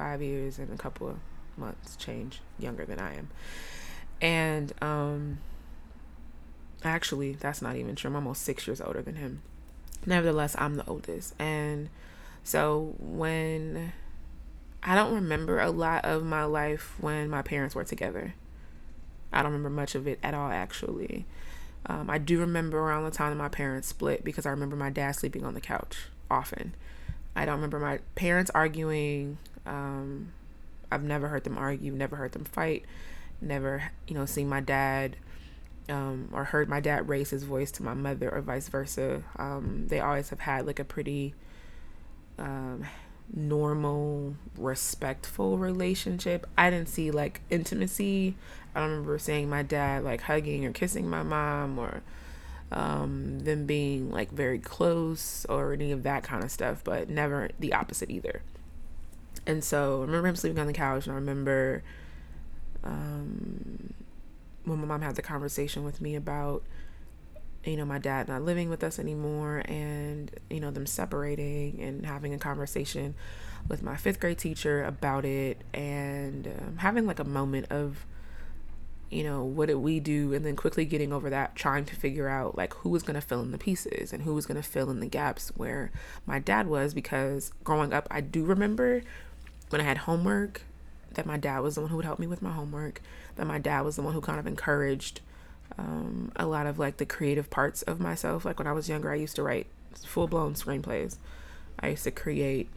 five 0.00 0.22
years 0.22 0.58
and 0.58 0.72
a 0.72 0.76
couple 0.78 1.08
of 1.08 1.16
months 1.60 1.96
change 1.96 2.40
younger 2.58 2.84
than 2.84 2.98
I 2.98 3.16
am. 3.16 3.28
And 4.20 4.72
um, 4.82 5.38
actually, 6.82 7.34
that's 7.34 7.62
not 7.62 7.76
even 7.76 7.94
true. 7.94 8.10
I'm 8.10 8.16
almost 8.16 8.42
six 8.42 8.66
years 8.66 8.80
older 8.80 9.02
than 9.02 9.16
him. 9.16 9.42
Nevertheless, 10.06 10.56
I'm 10.58 10.76
the 10.76 10.86
oldest. 10.86 11.34
And 11.38 11.90
so 12.42 12.94
when 12.98 13.92
I 14.82 14.94
don't 14.94 15.14
remember 15.14 15.60
a 15.60 15.70
lot 15.70 16.04
of 16.04 16.24
my 16.24 16.44
life 16.44 16.94
when 17.00 17.28
my 17.28 17.42
parents 17.42 17.74
were 17.74 17.84
together. 17.84 18.34
I 19.32 19.42
don't 19.42 19.52
remember 19.52 19.70
much 19.70 19.94
of 19.94 20.08
it 20.08 20.18
at 20.22 20.34
all, 20.34 20.50
actually. 20.50 21.26
Um, 21.86 22.10
I 22.10 22.18
do 22.18 22.40
remember 22.40 22.78
around 22.78 23.04
the 23.04 23.10
time 23.10 23.30
that 23.30 23.42
my 23.42 23.48
parents 23.48 23.88
split 23.88 24.24
because 24.24 24.46
I 24.46 24.50
remember 24.50 24.76
my 24.76 24.90
dad 24.90 25.12
sleeping 25.12 25.44
on 25.44 25.54
the 25.54 25.60
couch 25.60 26.08
often. 26.30 26.74
I 27.36 27.44
don't 27.44 27.56
remember 27.56 27.78
my 27.78 27.98
parents 28.14 28.50
arguing. 28.54 29.38
Um, 29.66 30.32
I've 30.90 31.02
never 31.02 31.28
heard 31.28 31.44
them 31.44 31.58
argue, 31.58 31.92
never 31.92 32.16
heard 32.16 32.32
them 32.32 32.44
fight, 32.44 32.84
never, 33.40 33.90
you 34.06 34.14
know, 34.14 34.26
seen 34.26 34.48
my 34.48 34.60
dad 34.60 35.16
um, 35.88 36.28
or 36.32 36.44
heard 36.44 36.68
my 36.68 36.80
dad 36.80 37.08
raise 37.08 37.30
his 37.30 37.44
voice 37.44 37.70
to 37.72 37.82
my 37.82 37.94
mother 37.94 38.30
or 38.30 38.40
vice 38.40 38.68
versa. 38.68 39.22
Um, 39.36 39.86
they 39.88 40.00
always 40.00 40.30
have 40.30 40.40
had 40.40 40.66
like 40.66 40.78
a 40.78 40.84
pretty 40.84 41.34
um, 42.38 42.84
normal, 43.32 44.34
respectful 44.56 45.58
relationship. 45.58 46.46
I 46.56 46.70
didn't 46.70 46.88
see 46.88 47.10
like 47.10 47.40
intimacy. 47.50 48.36
I 48.74 48.80
don't 48.80 48.90
remember 48.90 49.18
seeing 49.18 49.48
my 49.48 49.62
dad 49.62 50.04
like 50.04 50.22
hugging 50.22 50.64
or 50.64 50.72
kissing 50.72 51.08
my 51.08 51.22
mom 51.22 51.78
or 51.78 52.02
um, 52.72 53.40
them 53.40 53.66
being 53.66 54.10
like 54.10 54.30
very 54.30 54.58
close 54.58 55.44
or 55.48 55.72
any 55.72 55.92
of 55.92 56.04
that 56.04 56.22
kind 56.22 56.44
of 56.44 56.50
stuff, 56.50 56.82
but 56.84 57.08
never 57.08 57.50
the 57.58 57.72
opposite 57.72 58.10
either. 58.10 58.42
And 59.46 59.64
so 59.64 59.98
I 59.98 60.06
remember 60.06 60.28
him 60.28 60.36
sleeping 60.36 60.58
on 60.58 60.66
the 60.66 60.72
couch, 60.72 61.06
and 61.06 61.12
I 61.12 61.16
remember 61.16 61.82
um, 62.84 63.94
when 64.64 64.78
my 64.78 64.86
mom 64.86 65.02
had 65.02 65.16
the 65.16 65.22
conversation 65.22 65.84
with 65.84 66.00
me 66.00 66.14
about 66.14 66.62
you 67.64 67.76
know 67.76 67.84
my 67.84 67.98
dad 67.98 68.26
not 68.26 68.40
living 68.42 68.70
with 68.70 68.82
us 68.82 68.98
anymore 68.98 69.62
and 69.66 70.30
you 70.48 70.60
know 70.60 70.70
them 70.70 70.86
separating 70.86 71.78
and 71.82 72.06
having 72.06 72.32
a 72.32 72.38
conversation 72.38 73.14
with 73.68 73.82
my 73.82 73.96
fifth 73.96 74.18
grade 74.18 74.38
teacher 74.38 74.82
about 74.82 75.26
it 75.26 75.60
and 75.74 76.46
um, 76.46 76.78
having 76.78 77.06
like 77.06 77.18
a 77.18 77.24
moment 77.24 77.66
of 77.70 78.06
you 79.10 79.24
know 79.24 79.42
what 79.42 79.66
did 79.66 79.74
we 79.74 79.98
do? 79.98 80.32
And 80.32 80.46
then 80.46 80.54
quickly 80.54 80.84
getting 80.84 81.12
over 81.12 81.28
that 81.30 81.56
trying 81.56 81.84
to 81.86 81.96
figure 81.96 82.28
out 82.28 82.56
like 82.56 82.72
who 82.74 82.88
was 82.88 83.02
going 83.02 83.16
to 83.16 83.20
fill 83.20 83.42
in 83.42 83.50
the 83.50 83.58
pieces 83.58 84.12
and 84.12 84.22
who 84.22 84.34
was 84.34 84.46
going 84.46 84.60
to 84.60 84.66
fill 84.66 84.88
in 84.88 85.00
the 85.00 85.06
gaps 85.06 85.50
where 85.56 85.90
my 86.26 86.38
dad 86.38 86.68
was 86.68 86.94
because 86.94 87.52
growing 87.64 87.92
up 87.92 88.06
i 88.10 88.20
do 88.20 88.44
remember 88.44 89.02
when 89.70 89.80
i 89.80 89.84
had 89.84 89.98
homework 89.98 90.62
that 91.14 91.26
my 91.26 91.36
dad 91.36 91.60
was 91.60 91.74
the 91.74 91.80
one 91.80 91.90
who 91.90 91.96
would 91.96 92.04
help 92.04 92.18
me 92.18 92.26
with 92.26 92.42
my 92.42 92.52
homework 92.52 93.00
that 93.36 93.46
my 93.46 93.58
dad 93.58 93.80
was 93.80 93.96
the 93.96 94.02
one 94.02 94.12
who 94.12 94.20
kind 94.20 94.38
of 94.38 94.46
encouraged 94.46 95.20
um, 95.78 96.32
a 96.36 96.46
lot 96.46 96.66
of 96.66 96.78
like 96.78 96.98
the 96.98 97.06
creative 97.06 97.50
parts 97.50 97.82
of 97.82 98.00
myself. 98.00 98.44
Like 98.44 98.58
when 98.58 98.66
I 98.66 98.72
was 98.72 98.88
younger, 98.88 99.10
I 99.10 99.16
used 99.16 99.36
to 99.36 99.42
write 99.42 99.66
full 99.94 100.26
blown 100.26 100.54
screenplays. 100.54 101.16
I 101.78 101.88
used 101.88 102.04
to 102.04 102.10
create 102.10 102.68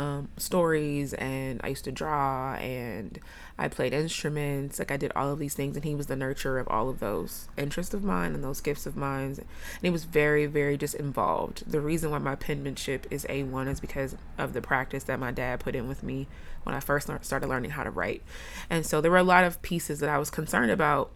um, 0.00 0.28
stories 0.38 1.12
and 1.12 1.60
I 1.62 1.68
used 1.68 1.84
to 1.84 1.92
draw 1.92 2.54
and 2.54 3.18
I 3.58 3.68
played 3.68 3.92
instruments. 3.92 4.78
Like 4.78 4.90
I 4.90 4.96
did 4.96 5.12
all 5.14 5.30
of 5.30 5.38
these 5.38 5.52
things, 5.52 5.76
and 5.76 5.84
he 5.84 5.94
was 5.94 6.06
the 6.06 6.14
nurturer 6.14 6.58
of 6.58 6.68
all 6.68 6.88
of 6.88 7.00
those 7.00 7.50
interests 7.58 7.92
of 7.92 8.02
mine 8.02 8.34
and 8.34 8.42
those 8.42 8.62
gifts 8.62 8.86
of 8.86 8.96
mine. 8.96 9.36
And 9.36 9.46
he 9.82 9.90
was 9.90 10.04
very, 10.04 10.46
very 10.46 10.78
just 10.78 10.94
involved. 10.94 11.70
The 11.70 11.82
reason 11.82 12.10
why 12.10 12.18
my 12.18 12.34
penmanship 12.34 13.06
is 13.10 13.26
A1 13.26 13.68
is 13.68 13.78
because 13.78 14.16
of 14.38 14.54
the 14.54 14.62
practice 14.62 15.04
that 15.04 15.20
my 15.20 15.30
dad 15.30 15.60
put 15.60 15.76
in 15.76 15.86
with 15.86 16.02
me 16.02 16.26
when 16.62 16.74
I 16.74 16.80
first 16.80 17.10
started 17.20 17.46
learning 17.46 17.72
how 17.72 17.84
to 17.84 17.90
write. 17.90 18.22
And 18.70 18.86
so 18.86 19.02
there 19.02 19.10
were 19.10 19.18
a 19.18 19.22
lot 19.22 19.44
of 19.44 19.60
pieces 19.60 20.00
that 20.00 20.08
I 20.08 20.16
was 20.16 20.30
concerned 20.30 20.70
about 20.70 21.10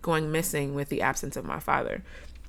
going 0.00 0.30
missing 0.30 0.76
with 0.76 0.90
the 0.90 1.02
absence 1.02 1.36
of 1.36 1.44
my 1.44 1.58
father. 1.58 2.04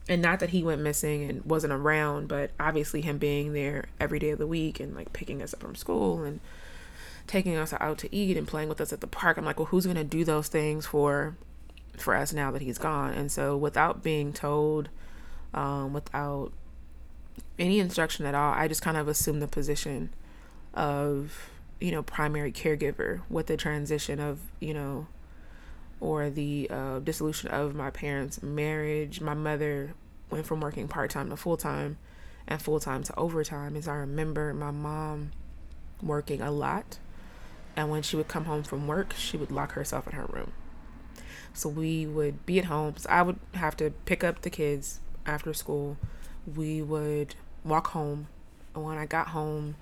And 0.10 0.22
not 0.22 0.40
that 0.40 0.52
he 0.52 0.64
went 0.64 0.82
missing 0.82 1.30
and 1.30 1.44
wasn't 1.44 1.74
around, 1.74 2.28
but 2.28 2.52
obviously 2.60 3.02
him 3.02 3.18
being 3.18 3.54
there 3.54 3.86
every 4.00 4.20
day 4.20 4.30
of 4.30 4.40
the 4.40 4.48
week 4.48 4.80
and 4.80 4.96
like 4.96 5.12
picking 5.12 5.42
us 5.42 5.54
up 5.54 5.60
from 5.60 5.76
school 5.76 6.24
and 6.24 6.40
taking 7.28 7.58
us 7.58 7.74
out 7.80 7.98
to 8.00 8.16
eat 8.16 8.38
and 8.38 8.48
playing 8.48 8.70
with 8.70 8.80
us 8.80 8.94
at 8.94 9.02
the 9.02 9.08
park. 9.08 9.38
I'm 9.38 9.46
like, 9.46 9.60
well, 9.60 9.66
who's 9.66 9.86
going 9.86 9.98
to 9.98 10.04
do 10.04 10.24
those 10.24 10.48
things 10.48 10.86
for 10.86 11.36
for 11.98 12.16
us 12.16 12.32
now 12.32 12.52
that 12.52 12.62
he's 12.62 12.78
gone? 12.78 13.14
And 13.14 13.32
so 13.32 13.58
without 13.58 14.02
being 14.02 14.32
told, 14.32 14.88
um, 15.54 15.94
without 15.94 16.54
any 17.60 17.80
instruction 17.80 18.26
at 18.26 18.36
all, 18.36 18.54
I 18.54 18.68
just 18.68 18.82
kind 18.82 18.98
of 18.98 19.08
assumed 19.08 19.42
the 19.42 19.48
position 19.48 20.10
of, 20.74 21.50
you 21.82 21.92
know, 21.92 22.04
primary 22.04 22.52
caregiver 22.52 23.22
with 23.30 23.48
the 23.48 23.58
transition 23.58 24.20
of, 24.20 24.40
you 24.60 24.74
know, 24.74 25.08
or 26.00 26.30
the 26.30 26.68
uh, 26.70 27.00
dissolution 27.00 27.50
of 27.50 27.75
my 27.75 27.89
parents' 27.89 28.42
marriage. 28.42 29.22
My 29.22 29.34
mother 29.34 29.94
went 30.30 30.46
from 30.46 30.62
working 30.62 30.88
part 30.88 31.10
time 31.12 31.30
to 31.30 31.38
full 31.38 31.58
time 31.58 31.98
and 32.48 32.62
full 32.62 32.80
time 32.80 33.04
to 33.04 33.16
overtime. 33.18 33.75
As 33.75 33.88
I 33.88 33.96
remember 33.96 34.54
my 34.54 34.72
mom 34.72 35.32
working 36.01 36.42
a 36.42 36.51
lot. 36.51 37.00
And 37.75 37.89
when 37.89 38.01
she 38.01 38.16
would 38.16 38.27
come 38.27 38.46
home 38.46 38.63
from 38.63 38.88
work, 38.88 39.13
she 39.13 39.38
would 39.38 39.51
lock 39.51 39.74
herself 39.74 40.08
in 40.08 40.13
her 40.13 40.25
room. 40.25 40.51
So 41.54 41.70
we 41.70 42.06
would 42.06 42.46
be 42.46 42.60
at 42.60 42.66
home. 42.66 42.96
So 42.98 43.10
I 43.10 43.22
would 43.22 43.39
have 43.54 43.77
to 43.77 43.92
pick 44.06 44.24
up 44.24 44.42
the 44.42 44.50
kids 44.50 45.00
after 45.25 45.54
school. 45.54 45.98
We 46.56 46.82
would 46.82 47.36
walk 47.63 47.88
home. 47.88 48.27
And 48.74 48.84
when 48.84 48.98
I 48.98 49.06
got 49.06 49.30
home, 49.30 49.75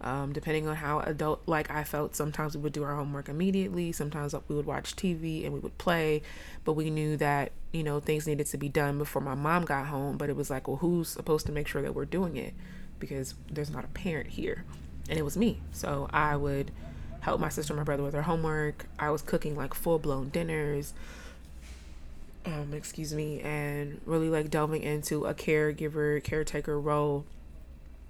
um, 0.00 0.32
depending 0.32 0.68
on 0.68 0.76
how 0.76 1.00
adult 1.00 1.42
like 1.46 1.70
I 1.70 1.84
felt. 1.84 2.14
Sometimes 2.14 2.56
we 2.56 2.62
would 2.62 2.72
do 2.72 2.84
our 2.84 2.94
homework 2.94 3.28
immediately. 3.28 3.92
Sometimes 3.92 4.34
we 4.48 4.54
would 4.54 4.66
watch 4.66 4.94
TV 4.96 5.44
and 5.44 5.52
we 5.54 5.60
would 5.60 5.78
play, 5.78 6.22
but 6.64 6.74
we 6.74 6.90
knew 6.90 7.16
that 7.16 7.52
you 7.72 7.82
know 7.82 8.00
things 8.00 8.26
needed 8.26 8.46
to 8.46 8.58
be 8.58 8.68
done 8.68 8.98
before 8.98 9.22
my 9.22 9.34
mom 9.34 9.64
got 9.64 9.86
home. 9.86 10.16
But 10.16 10.28
it 10.28 10.36
was 10.36 10.50
like, 10.50 10.68
well, 10.68 10.78
who's 10.78 11.08
supposed 11.08 11.46
to 11.46 11.52
make 11.52 11.66
sure 11.66 11.82
that 11.82 11.94
we're 11.94 12.04
doing 12.04 12.36
it? 12.36 12.54
Because 12.98 13.34
there's 13.50 13.70
not 13.70 13.84
a 13.84 13.88
parent 13.88 14.30
here, 14.30 14.64
and 15.08 15.18
it 15.18 15.22
was 15.22 15.36
me. 15.36 15.60
So 15.72 16.08
I 16.12 16.36
would 16.36 16.70
help 17.20 17.40
my 17.40 17.48
sister 17.48 17.72
and 17.72 17.80
my 17.80 17.84
brother 17.84 18.02
with 18.02 18.12
their 18.12 18.22
homework. 18.22 18.86
I 18.98 19.10
was 19.10 19.22
cooking 19.22 19.56
like 19.56 19.74
full 19.74 19.98
blown 19.98 20.28
dinners. 20.28 20.92
Um, 22.46 22.74
excuse 22.74 23.14
me, 23.14 23.40
and 23.40 24.02
really 24.04 24.28
like 24.28 24.50
delving 24.50 24.82
into 24.82 25.24
a 25.24 25.32
caregiver, 25.32 26.22
caretaker 26.22 26.78
role 26.78 27.24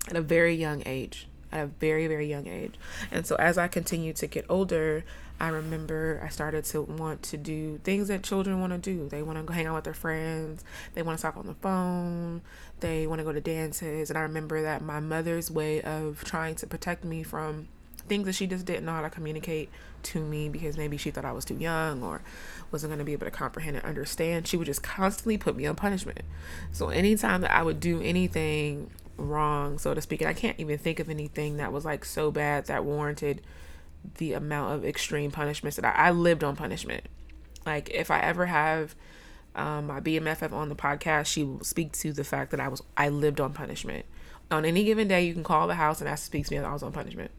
at 0.08 0.16
a 0.16 0.20
very 0.20 0.56
young 0.56 0.82
age 0.86 1.28
at 1.54 1.64
a 1.64 1.66
very 1.66 2.06
very 2.06 2.26
young 2.26 2.46
age. 2.46 2.75
And 3.11 3.26
so 3.26 3.37
as 3.37 3.56
i 3.58 3.68
continued 3.68 4.16
to 4.16 4.26
get 4.26 4.44
older 4.49 5.04
i 5.40 5.49
remember 5.49 6.20
i 6.25 6.28
started 6.28 6.64
to 6.64 6.82
want 6.82 7.23
to 7.23 7.37
do 7.37 7.78
things 7.82 8.08
that 8.08 8.23
children 8.23 8.61
want 8.61 8.73
to 8.73 8.78
do. 8.78 9.08
They 9.08 9.23
want 9.23 9.38
to 9.38 9.44
go 9.44 9.54
hang 9.54 9.66
out 9.66 9.76
with 9.76 9.84
their 9.84 9.94
friends. 9.94 10.64
They 10.94 11.02
want 11.02 11.18
to 11.18 11.23
talk 11.23 11.37
on 11.37 11.46
the 11.46 11.54
phone. 11.54 12.42
They 12.80 13.06
want 13.06 13.20
to 13.20 13.25
go 13.25 13.32
to 13.32 13.40
dances. 13.40 14.11
And 14.11 14.18
i 14.18 14.23
remember 14.23 14.62
that 14.62 14.82
my 14.82 15.00
mother's 15.00 15.50
way 15.50 15.80
of 15.82 16.23
trying 16.25 16.56
to 16.56 16.66
protect 16.66 17.04
me 17.04 17.23
from 17.23 17.68
things 18.08 18.26
that 18.26 18.34
she 18.34 18.46
just 18.46 18.66
didn't 18.66 18.84
know 18.84 18.92
how 18.92 19.02
to 19.02 19.11
communicate 19.11 19.70
to 20.02 20.20
me 20.20 20.49
because 20.49 20.76
maybe 20.76 20.96
she 20.96 21.11
thought 21.11 21.25
I 21.25 21.32
was 21.32 21.44
too 21.44 21.56
young 21.56 22.02
or 22.02 22.23
wasn't 22.70 22.90
going 22.90 22.99
to 22.99 23.04
be 23.04 23.12
able 23.12 23.26
to 23.26 23.30
comprehend 23.30 23.76
and 23.76 23.84
understand. 23.84 24.46
She 24.46 24.56
would 24.56 24.66
just 24.66 24.82
constantly 24.82 25.38
put 25.38 25.56
me 25.56 25.66
on 25.66 25.76
punishment. 25.76 26.23
So 26.73 26.90
anytime 26.90 27.40
that 27.40 27.52
I 27.52 27.62
would 27.62 27.80
do 27.80 28.00
anything 28.02 28.90
wrong, 29.16 29.78
so 29.78 29.94
to 29.94 30.00
speak. 30.00 30.21
And 30.21 30.28
I 30.28 30.35
can't 30.35 30.59
even 30.59 30.78
think 30.78 31.00
of 31.00 31.09
anything 31.09 31.56
that 31.56 31.73
was 31.73 31.85
like 31.85 32.04
so 32.04 32.30
bad 32.30 32.66
that 32.66 32.85
warranted 32.85 33.42
the 34.18 34.35
amount 34.35 34.75
of 34.75 34.85
extreme 34.85 35.30
punishments 35.30 35.76
that 35.76 35.85
I, 35.85 36.09
I 36.09 36.11
lived 36.11 36.44
on 36.44 36.56
punishment. 36.56 37.04
Like 37.64 37.90
if 37.90 38.11
I 38.11 38.21
ever 38.21 38.47
have 38.47 38.94
um, 39.54 39.87
my 39.87 40.00
BMFF 40.00 40.52
on 40.52 40.68
the 40.68 40.75
podcast, 40.75 41.26
she 41.26 41.44
will 41.44 41.64
speak 41.64 41.92
to 41.92 42.12
the 42.12 42.25
fact 42.25 42.50
that 42.50 42.61
I 42.61 42.68
was 42.68 42.83
I 42.97 43.09
lived 43.09 43.40
on 43.40 43.52
punishment. 43.52 44.04
On 44.50 44.64
any 44.64 44.85
given 44.85 45.09
day, 45.09 45.25
you 45.25 45.33
can 45.33 45.44
call 45.44 45.66
the 45.66 45.75
house 45.75 46.00
and 46.00 46.09
ask 46.09 46.23
to 46.23 46.26
speak 46.26 46.47
to 46.47 46.52
me. 46.52 46.59
That 46.59 46.68
I 46.68 46.73
was 46.73 46.83
on 46.83 46.92
punishment. 46.92 47.30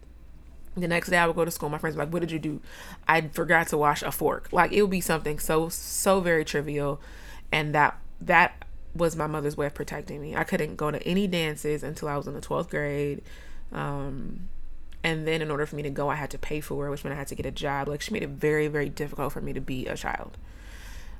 The 0.75 0.87
next 0.87 1.09
day, 1.09 1.17
I 1.17 1.27
would 1.27 1.35
go 1.35 1.45
to 1.45 1.51
school. 1.51 1.69
My 1.69 1.77
friends 1.77 1.95
were 1.95 2.03
like, 2.03 2.11
"What 2.11 2.21
did 2.21 2.31
you 2.31 2.39
do?" 2.39 2.61
I 3.07 3.21
forgot 3.21 3.67
to 3.67 3.77
wash 3.77 4.01
a 4.01 4.11
fork. 4.11 4.49
Like 4.51 4.71
it 4.71 4.81
would 4.81 4.91
be 4.91 5.01
something 5.01 5.39
so 5.39 5.69
so 5.69 6.19
very 6.19 6.43
trivial, 6.43 6.99
and 7.51 7.75
that 7.75 7.99
that 8.19 8.64
was 8.95 9.15
my 9.15 9.27
mother's 9.27 9.57
way 9.57 9.65
of 9.65 9.73
protecting 9.73 10.21
me. 10.21 10.35
I 10.35 10.43
couldn't 10.43 10.77
go 10.77 10.89
to 10.89 11.05
any 11.05 11.27
dances 11.27 11.83
until 11.83 12.07
I 12.07 12.17
was 12.17 12.27
in 12.27 12.33
the 12.33 12.41
12th 12.41 12.69
grade. 12.69 13.21
Um, 13.71 14.47
and 15.03 15.27
then 15.27 15.41
in 15.41 15.51
order 15.51 15.65
for 15.65 15.75
me 15.75 15.83
to 15.83 15.89
go, 15.89 16.09
I 16.09 16.15
had 16.15 16.31
to 16.31 16.37
pay 16.37 16.61
for 16.61 16.87
it, 16.87 16.89
which 16.89 17.03
meant 17.03 17.13
I 17.13 17.19
had 17.19 17.27
to 17.27 17.35
get 17.35 17.45
a 17.45 17.51
job. 17.51 17.87
Like 17.87 18.01
she 18.01 18.13
made 18.13 18.23
it 18.23 18.29
very, 18.29 18.67
very 18.67 18.89
difficult 18.89 19.33
for 19.33 19.41
me 19.41 19.53
to 19.53 19.61
be 19.61 19.85
a 19.85 19.95
child. 19.95 20.37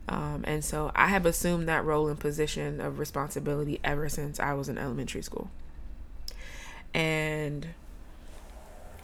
Um, 0.08 0.44
and 0.46 0.63
so 0.63 0.91
I 0.96 1.08
have 1.08 1.25
assumed 1.25 1.67
that 1.67 1.84
role 1.84 2.08
and 2.08 2.20
position 2.20 2.79
of 2.79 3.00
responsibility 3.00 3.79
ever 3.84 4.08
since 4.08 4.39
I 4.39 4.53
was 4.53 4.70
in 4.70 4.77
elementary 4.77 5.22
school. 5.22 5.50
And 6.94 7.67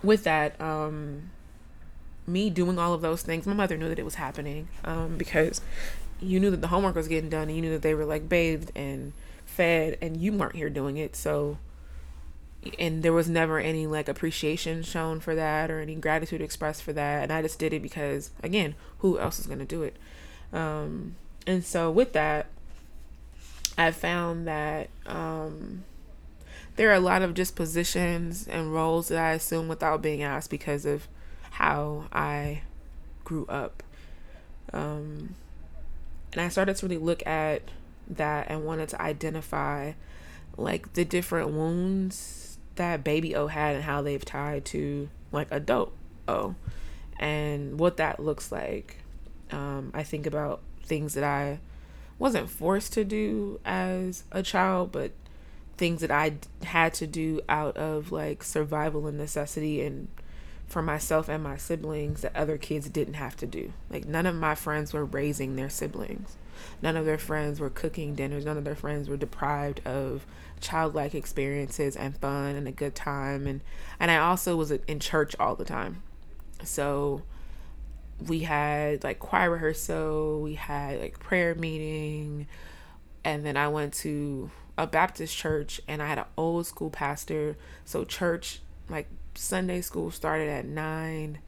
with 0.04 0.24
that, 0.24 0.60
um, 0.62 1.32
me 2.28 2.50
doing 2.50 2.80
all 2.80 2.94
of 2.94 3.02
those 3.02 3.22
things, 3.22 3.46
my 3.46 3.54
mother 3.54 3.78
knew 3.78 3.90
that 3.90 4.00
it 4.00 4.06
was 4.06 4.16
happening 4.16 4.68
um, 4.86 5.18
because 5.18 5.62
you 6.22 6.40
knew 6.40 6.52
that 6.52 6.62
the 6.62 6.68
homework 6.68 6.96
was 6.96 7.08
getting 7.08 7.30
done 7.30 7.44
and 7.44 7.56
you 7.56 7.62
knew 7.62 7.72
that 7.72 7.82
they 7.82 7.94
were 7.94 8.06
like 8.06 8.30
bathed 8.30 8.72
and 8.76 9.14
fed 9.46 9.98
and 10.02 10.18
you 10.18 10.32
weren't 10.32 10.56
here 10.56 10.70
doing 10.70 10.98
it 10.98 11.16
so 11.16 11.58
and 12.78 13.02
there 13.02 13.12
was 13.12 13.28
never 13.28 13.60
any 13.60 13.88
like 13.88 14.08
appreciation 14.08 14.84
shown 14.84 15.20
for 15.20 15.34
that 15.34 15.72
or 15.72 15.80
any 15.80 15.96
gratitude 15.96 16.42
expressed 16.42 16.84
for 16.84 16.94
that 16.94 17.24
and 17.24 17.32
i 17.32 17.42
just 17.42 17.60
did 17.60 17.74
it 17.74 17.82
because 17.82 18.32
again 18.44 18.76
who 19.00 19.18
else 19.18 19.40
is 19.40 19.48
going 19.48 19.58
to 19.58 19.66
do 19.66 19.82
it? 19.82 19.96
Um, 20.54 21.16
and 21.48 21.66
so 21.66 21.90
with 21.90 22.14
that 22.14 22.48
i 23.78 23.90
found 23.92 24.48
that 24.48 24.90
um, 25.08 25.84
there 26.76 26.90
are 26.92 26.96
a 26.96 27.00
lot 27.00 27.22
of 27.22 27.34
just 27.34 27.56
positions 27.56 28.48
and 28.48 28.74
roles 28.74 29.08
that 29.08 29.18
i 29.18 29.32
assume 29.32 29.68
without 29.68 30.02
being 30.02 30.22
asked 30.22 30.50
because 30.52 30.86
of 30.86 31.08
how 31.52 32.06
i 32.12 32.62
grew 33.32 33.46
up. 33.48 33.82
Um, 34.74 35.36
and 36.34 36.42
i 36.42 36.48
started 36.48 36.76
to 36.76 36.86
really 36.86 37.02
look 37.02 37.26
at 37.26 37.62
that 38.08 38.48
and 38.50 38.66
wanted 38.66 38.90
to 38.90 39.02
identify 39.02 39.94
like 40.58 40.94
the 40.94 41.06
different 41.06 41.50
wounds 41.52 42.58
that 42.76 43.04
baby 43.04 43.36
O 43.36 43.48
had 43.48 43.76
and 43.76 43.84
how 43.84 44.02
they've 44.02 44.24
tied 44.24 44.66
to 44.66 45.10
like 45.32 45.48
adult 45.52 45.94
O 46.28 46.56
and 47.20 47.80
what 47.80 47.98
that 47.98 48.20
looks 48.20 48.52
like. 48.52 48.98
Um, 49.52 49.92
I 49.94 50.04
think 50.04 50.26
about 50.26 50.62
things 50.84 51.14
that 51.14 51.24
I 51.24 51.60
wasn't 52.18 52.50
forced 52.50 52.94
to 52.94 53.04
do 53.04 53.60
as 53.66 54.24
a 54.32 54.42
child, 54.42 54.92
but 54.92 55.12
things 55.78 56.02
that 56.02 56.12
I 56.12 56.36
had 56.64 56.94
to 56.96 57.08
do 57.08 57.42
out 57.50 57.76
of 57.78 58.12
like 58.12 58.44
survival 58.44 59.08
and 59.08 59.18
necessity 59.18 59.82
and 59.82 60.08
for 60.72 60.82
myself 60.82 61.28
and 61.28 61.44
my 61.44 61.58
siblings 61.58 62.22
that 62.22 62.36
other 62.36 62.58
kids 62.58 62.90
didn't 62.90 63.16
have 63.16 63.36
to 63.38 63.46
do. 63.46 63.74
Like 63.90 64.06
none 64.06 64.26
of 64.26 64.36
my 64.36 64.56
friends 64.56 64.94
were 64.94 65.06
raising 65.06 65.56
their 65.56 65.70
siblings. 65.70 66.38
None 66.82 66.96
of 66.96 67.06
their 67.06 67.18
friends 67.18 67.60
were 67.60 67.70
cooking 67.70 68.16
dinners. 68.16 68.46
None 68.46 68.58
of 68.58 68.64
their 68.64 68.76
friends 68.76 69.10
were 69.10 69.18
deprived 69.18 69.86
of 69.86 70.26
childlike 70.62 71.14
experiences 71.14 71.96
and 71.96 72.18
fun 72.18 72.56
and 72.56 72.68
a 72.68 72.72
good 72.72 72.96
time. 72.96 73.48
And 73.48 73.62
and 74.00 74.10
I 74.10 74.18
also 74.18 74.56
was 74.56 74.72
in 74.72 75.00
church 75.00 75.36
all 75.40 75.56
the 75.56 75.66
time, 75.66 76.04
so 76.64 77.24
we 78.26 78.40
had 78.40 79.04
like 79.04 79.20
choir 79.20 79.52
rehearsal, 79.52 80.42
we 80.42 80.54
had 80.54 81.02
like 81.02 81.20
prayer 81.20 81.56
meeting, 81.56 82.48
and 83.24 83.46
then 83.46 83.58
I 83.58 83.68
went 83.68 83.94
to 83.96 84.52
a 84.78 84.88
Baptist 84.88 85.36
church 85.36 85.82
and 85.88 86.02
I 86.02 86.08
had 86.08 86.18
an 86.18 86.26
old 86.38 86.66
school 86.66 86.90
pastor. 86.90 87.58
So 87.84 88.06
church 88.06 88.62
like 88.90 89.08
Sunday 89.42 89.82
school 89.82 90.12
started 90.12 90.50
at 90.50 90.66
nine. 90.66 91.40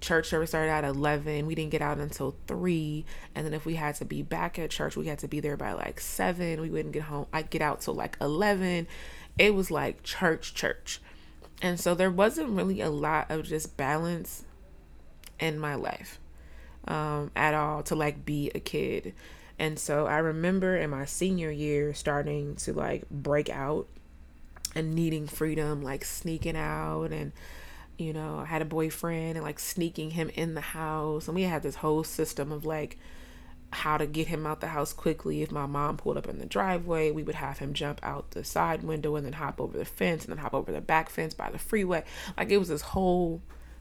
Church 0.00 0.28
service 0.28 0.50
started 0.50 0.70
at 0.70 0.84
11 0.84 1.46
we 1.46 1.54
didn't 1.54 1.70
get 1.70 1.80
out 1.80 1.96
until 1.96 2.36
3 2.46 3.04
and 3.34 3.46
then 3.46 3.54
if 3.54 3.64
we 3.64 3.76
had 3.76 3.94
to 3.94 4.04
be 4.04 4.20
back 4.20 4.58
at 4.58 4.70
church 4.70 4.94
we 4.94 5.06
had 5.06 5.18
to 5.20 5.26
be 5.26 5.40
there 5.40 5.56
by 5.56 5.72
like 5.72 6.00
7 6.00 6.60
we 6.60 6.68
wouldn't 6.68 6.92
get 6.92 7.04
home 7.04 7.26
i'd 7.32 7.48
get 7.48 7.62
out 7.62 7.80
till 7.80 7.94
like 7.94 8.14
11 8.20 8.86
it 9.38 9.54
was 9.54 9.70
like 9.70 10.02
church 10.02 10.54
church. 10.54 11.00
And 11.62 11.80
so 11.80 11.94
there 11.94 12.10
wasn't 12.10 12.50
really 12.50 12.80
a 12.80 12.90
lot 12.90 13.30
of 13.30 13.44
just 13.44 13.76
balance 13.76 14.44
in 15.38 15.58
my 15.58 15.74
life 15.74 16.18
um, 16.86 17.30
at 17.34 17.54
all 17.54 17.82
to 17.84 17.94
like 17.94 18.24
be 18.24 18.50
a 18.54 18.60
kid. 18.60 19.14
And 19.58 19.78
so 19.78 20.06
i 20.06 20.18
remember 20.18 20.76
in 20.76 20.90
my 20.90 21.06
senior 21.06 21.50
year 21.50 21.94
starting 21.94 22.56
to 22.56 22.72
like 22.72 23.08
break 23.10 23.48
out 23.48 23.88
and 24.74 24.94
needing 24.94 25.26
freedom 25.26 25.82
like 25.82 26.04
sneaking 26.04 26.56
out 26.56 27.12
and 27.12 27.32
you 27.98 28.12
know, 28.12 28.38
I 28.38 28.44
had 28.44 28.62
a 28.62 28.66
boyfriend 28.66 29.36
and 29.36 29.42
like 29.42 29.58
sneaking 29.58 30.10
him 30.10 30.30
in 30.34 30.54
the 30.54 30.60
house. 30.60 31.28
And 31.28 31.34
we 31.34 31.42
had 31.42 31.62
this 31.62 31.76
whole 31.76 32.04
system 32.04 32.52
of 32.52 32.64
like 32.64 32.98
how 33.70 33.96
to 33.96 34.06
get 34.06 34.28
him 34.28 34.46
out 34.46 34.60
the 34.60 34.68
house 34.68 34.92
quickly. 34.92 35.42
If 35.42 35.50
my 35.50 35.66
mom 35.66 35.96
pulled 35.96 36.16
up 36.16 36.28
in 36.28 36.38
the 36.38 36.46
driveway, 36.46 37.10
we 37.10 37.22
would 37.22 37.34
have 37.36 37.58
him 37.58 37.72
jump 37.72 38.00
out 38.02 38.32
the 38.32 38.44
side 38.44 38.82
window 38.82 39.16
and 39.16 39.24
then 39.24 39.34
hop 39.34 39.60
over 39.60 39.76
the 39.76 39.84
fence 39.84 40.24
and 40.24 40.32
then 40.32 40.38
hop 40.38 40.54
over 40.54 40.72
the 40.72 40.80
back 40.80 41.08
fence 41.08 41.34
by 41.34 41.50
the 41.50 41.58
freeway. 41.58 42.04
Like 42.36 42.50
it 42.50 42.58
was 42.58 42.68
this 42.68 42.82
whole 42.82 43.40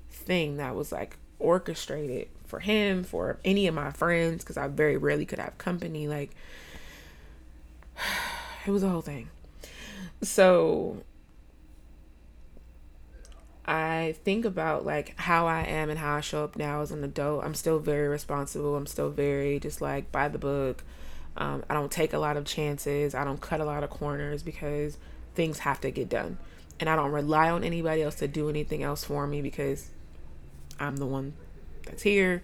thing 0.10 0.58
that 0.58 0.76
was 0.76 0.92
like 0.92 1.18
orchestrated 1.40 2.30
for 2.46 2.60
him, 2.60 3.04
for 3.04 3.40
any 3.44 3.68
of 3.68 3.76
my 3.76 3.92
friends, 3.92 4.44
because 4.44 4.58
I 4.58 4.68
very 4.68 4.98
rarely 4.98 5.26
could 5.26 5.40
have 5.40 5.58
company. 5.58 6.08
Like 6.08 6.32
it 8.66 8.72
was 8.72 8.84
a 8.84 8.90
whole 8.90 9.02
thing. 9.02 9.30
So 10.22 11.04
I 13.66 14.16
think 14.24 14.46
about 14.46 14.86
like 14.86 15.20
how 15.20 15.48
I 15.48 15.64
am 15.64 15.90
and 15.90 15.98
how 15.98 16.16
I 16.16 16.22
show 16.22 16.44
up 16.44 16.56
now 16.56 16.82
as 16.82 16.92
an 16.92 17.04
adult. 17.04 17.44
I'm 17.44 17.56
still 17.56 17.80
very 17.80 18.08
responsible. 18.08 18.76
I'm 18.76 18.86
still 18.86 19.10
very 19.10 19.60
just 19.60 19.82
like 19.82 20.12
by 20.12 20.28
the 20.28 20.38
book. 20.38 20.84
Um, 21.38 21.64
I 21.70 21.74
don't 21.74 21.92
take 21.92 22.14
a 22.14 22.20
lot 22.20 22.38
of 22.38 22.46
chances. 22.46 23.16
I 23.16 23.24
don't 23.24 23.42
cut 23.42 23.60
a 23.60 23.66
lot 23.66 23.84
of 23.84 23.90
corners 23.90 24.44
because 24.44 24.98
things 25.34 25.60
have 25.60 25.82
to 25.82 25.92
get 25.92 26.10
done. 26.10 26.38
And 26.80 26.90
I 26.90 26.96
don't 26.96 27.12
rely 27.12 27.50
on 27.50 27.64
anybody 27.64 28.04
else 28.04 28.16
to 28.16 28.28
do 28.28 28.50
anything 28.50 28.84
else 28.84 29.04
for 29.04 29.26
me 29.26 29.42
because 29.42 29.90
I'm 30.80 30.98
the 30.98 31.06
one 31.06 31.34
that's 31.86 32.04
here. 32.04 32.44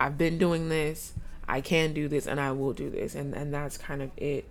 I've 0.00 0.16
been 0.16 0.38
doing 0.38 0.68
this. 0.68 1.12
I 1.46 1.60
can 1.60 1.92
do 1.92 2.08
this 2.08 2.26
and 2.26 2.40
I 2.40 2.52
will 2.52 2.72
do 2.72 2.88
this. 2.88 3.14
And, 3.14 3.34
and 3.34 3.52
that's 3.52 3.76
kind 3.76 4.02
of 4.02 4.10
it. 4.16 4.46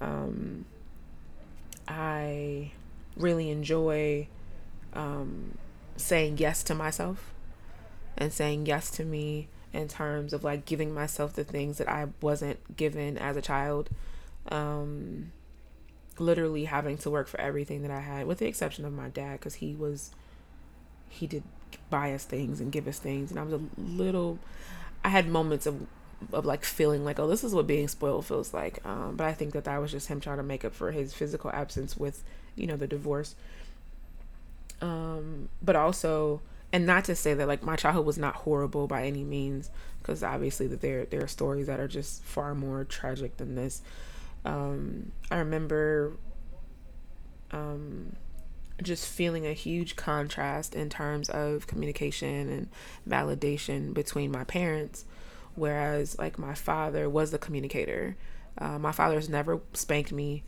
Um, 0.00 0.64
I 1.90 2.72
really 3.16 3.50
enjoy 3.50 4.28
um, 4.92 5.58
saying 5.96 6.38
yes 6.38 6.62
to 6.64 6.74
myself 6.74 7.34
and 8.16 8.32
saying 8.32 8.66
yes 8.66 8.90
to 8.92 9.04
me 9.04 9.48
in 9.72 9.88
terms 9.88 10.32
of 10.32 10.44
like 10.44 10.64
giving 10.64 10.94
myself 10.94 11.32
the 11.34 11.44
things 11.44 11.78
that 11.78 11.88
I 11.88 12.08
wasn't 12.20 12.76
given 12.76 13.18
as 13.18 13.36
a 13.36 13.42
child. 13.42 13.90
Um, 14.48 15.32
literally 16.18 16.66
having 16.66 16.98
to 16.98 17.10
work 17.10 17.26
for 17.26 17.40
everything 17.40 17.82
that 17.82 17.90
I 17.90 18.00
had, 18.00 18.26
with 18.26 18.38
the 18.38 18.46
exception 18.46 18.84
of 18.84 18.92
my 18.92 19.08
dad, 19.08 19.40
because 19.40 19.54
he 19.54 19.74
was, 19.74 20.10
he 21.08 21.26
did 21.26 21.42
buy 21.88 22.12
us 22.12 22.24
things 22.24 22.60
and 22.60 22.70
give 22.70 22.86
us 22.86 22.98
things. 22.98 23.30
And 23.30 23.40
I 23.40 23.42
was 23.42 23.54
a 23.54 23.60
little, 23.78 24.38
I 25.02 25.08
had 25.08 25.28
moments 25.28 25.66
of, 25.66 25.86
of 26.32 26.44
like 26.44 26.64
feeling 26.64 27.04
like, 27.04 27.18
oh, 27.18 27.26
this 27.26 27.44
is 27.44 27.54
what 27.54 27.66
being 27.66 27.88
spoiled 27.88 28.26
feels 28.26 28.52
like. 28.54 28.84
Um, 28.84 29.16
but 29.16 29.26
I 29.26 29.32
think 29.32 29.52
that 29.52 29.64
that 29.64 29.80
was 29.80 29.90
just 29.90 30.08
him 30.08 30.20
trying 30.20 30.36
to 30.38 30.42
make 30.42 30.64
up 30.64 30.74
for 30.74 30.92
his 30.92 31.14
physical 31.14 31.50
absence 31.52 31.96
with, 31.96 32.22
you 32.56 32.66
know, 32.66 32.76
the 32.76 32.86
divorce. 32.86 33.34
Um, 34.80 35.48
but 35.62 35.76
also 35.76 36.40
and 36.72 36.86
not 36.86 37.04
to 37.06 37.14
say 37.14 37.34
that 37.34 37.48
like 37.48 37.62
my 37.62 37.76
childhood 37.76 38.06
was 38.06 38.18
not 38.18 38.36
horrible 38.36 38.86
by 38.86 39.06
any 39.06 39.24
means 39.24 39.70
because 40.00 40.22
obviously 40.22 40.66
that 40.68 40.80
there 40.80 41.04
there 41.04 41.22
are 41.22 41.28
stories 41.28 41.66
that 41.66 41.80
are 41.80 41.88
just 41.88 42.22
far 42.22 42.54
more 42.54 42.84
tragic 42.84 43.36
than 43.36 43.54
this. 43.54 43.82
Um, 44.42 45.12
i 45.30 45.36
remember 45.36 46.12
um, 47.50 48.16
just 48.82 49.06
feeling 49.06 49.46
a 49.46 49.52
huge 49.52 49.96
contrast 49.96 50.74
in 50.74 50.88
terms 50.88 51.28
of 51.28 51.66
communication 51.66 52.48
and 52.48 52.68
validation 53.06 53.92
between 53.92 54.30
my 54.30 54.44
parents 54.44 55.04
whereas 55.54 56.18
like 56.18 56.38
my 56.38 56.54
father 56.54 57.08
was 57.08 57.30
the 57.30 57.38
communicator. 57.38 58.16
Uh, 58.58 58.78
my 58.78 58.92
father's 58.92 59.28
never 59.28 59.60
spanked 59.72 60.12
me. 60.12 60.42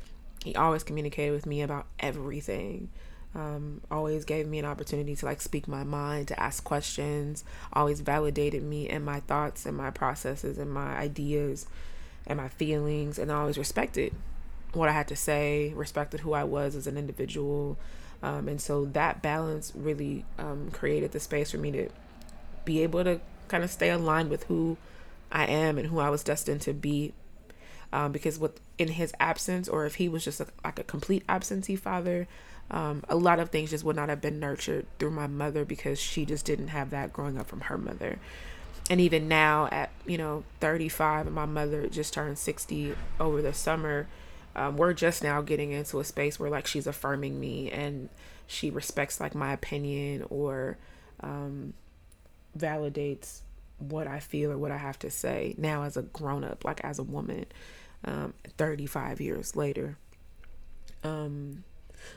He 0.44 0.54
always 0.54 0.82
communicated 0.82 1.32
with 1.32 1.46
me 1.46 1.62
about 1.62 1.86
everything. 2.00 2.88
Um, 3.34 3.80
always 3.90 4.24
gave 4.24 4.46
me 4.46 4.58
an 4.58 4.66
opportunity 4.66 5.16
to 5.16 5.24
like 5.24 5.40
speak 5.40 5.66
my 5.66 5.84
mind, 5.84 6.28
to 6.28 6.40
ask 6.40 6.62
questions, 6.64 7.44
always 7.72 8.00
validated 8.00 8.62
me 8.62 8.88
and 8.88 9.04
my 9.04 9.20
thoughts 9.20 9.64
and 9.64 9.76
my 9.76 9.90
processes 9.90 10.58
and 10.58 10.70
my 10.70 10.96
ideas 10.96 11.66
and 12.26 12.36
my 12.36 12.48
feelings, 12.48 13.18
and 13.18 13.30
always 13.30 13.56
respected 13.56 14.14
what 14.74 14.88
I 14.88 14.92
had 14.92 15.08
to 15.08 15.16
say, 15.16 15.72
respected 15.74 16.20
who 16.20 16.32
I 16.32 16.44
was 16.44 16.74
as 16.74 16.86
an 16.86 16.96
individual. 16.96 17.78
Um, 18.22 18.48
and 18.48 18.60
so 18.60 18.84
that 18.86 19.22
balance 19.22 19.72
really 19.74 20.24
um, 20.38 20.70
created 20.72 21.12
the 21.12 21.20
space 21.20 21.50
for 21.50 21.58
me 21.58 21.72
to 21.72 21.88
be 22.64 22.82
able 22.82 23.02
to 23.04 23.20
kind 23.48 23.64
of 23.64 23.70
stay 23.70 23.90
aligned 23.90 24.31
with 24.31 24.44
who 24.44 24.76
I 25.31 25.46
am 25.46 25.78
and 25.78 25.88
who 25.88 25.98
I 25.98 26.11
was 26.11 26.24
destined 26.24 26.61
to 26.62 26.72
be. 26.72 27.12
Um, 27.92 28.11
because 28.11 28.38
with 28.38 28.59
in 28.78 28.88
his 28.88 29.12
absence, 29.20 29.68
or 29.68 29.85
if 29.85 29.96
he 29.96 30.09
was 30.09 30.24
just 30.24 30.40
a, 30.40 30.46
like 30.64 30.78
a 30.78 30.85
complete 30.85 31.24
absentee 31.28 31.76
father, 31.76 32.26
um, 32.70 33.05
a 33.09 33.16
lot 33.16 33.38
of 33.38 33.50
things 33.50 33.70
just 33.70 33.85
would 33.85 33.96
not 33.96 34.09
have 34.09 34.22
been 34.22 34.40
nurtured 34.40 34.87
through 34.98 35.11
my 35.11 35.26
mother 35.26 35.66
because 35.66 36.00
she 36.00 36.24
just 36.24 36.46
didn't 36.46 36.68
have 36.68 36.88
that 36.90 37.12
growing 37.12 37.38
up 37.38 37.48
from 37.48 37.62
her 37.62 37.76
mother 37.76 38.18
and 38.90 39.00
even 39.00 39.28
now 39.28 39.68
at 39.70 39.90
you 40.07 40.18
know 40.18 40.44
35 40.61 41.26
and 41.26 41.35
my 41.35 41.46
mother 41.46 41.87
just 41.88 42.12
turned 42.12 42.38
60 42.38 42.94
over 43.20 43.42
the 43.42 43.52
summer 43.52 44.07
um, 44.55 44.76
we're 44.76 44.92
just 44.92 45.22
now 45.22 45.40
getting 45.40 45.72
into 45.72 45.98
a 46.00 46.05
space 46.05 46.38
where 46.38 46.50
like 46.50 46.66
she's 46.66 46.87
affirming 46.87 47.38
me 47.40 47.70
and 47.70 48.09
she 48.46 48.70
respects 48.70 49.20
like 49.20 49.35
my 49.35 49.52
opinion 49.52 50.24
or 50.28 50.76
um, 51.20 51.72
validates 52.58 53.40
what 53.78 54.06
i 54.06 54.20
feel 54.20 54.52
or 54.52 54.58
what 54.58 54.70
i 54.70 54.76
have 54.76 54.98
to 54.98 55.10
say 55.10 55.54
now 55.58 55.82
as 55.82 55.96
a 55.96 56.02
grown-up 56.02 56.64
like 56.64 56.80
as 56.84 56.98
a 56.98 57.02
woman 57.02 57.46
um, 58.04 58.34
35 58.58 59.20
years 59.20 59.56
later 59.56 59.96
um, 61.04 61.64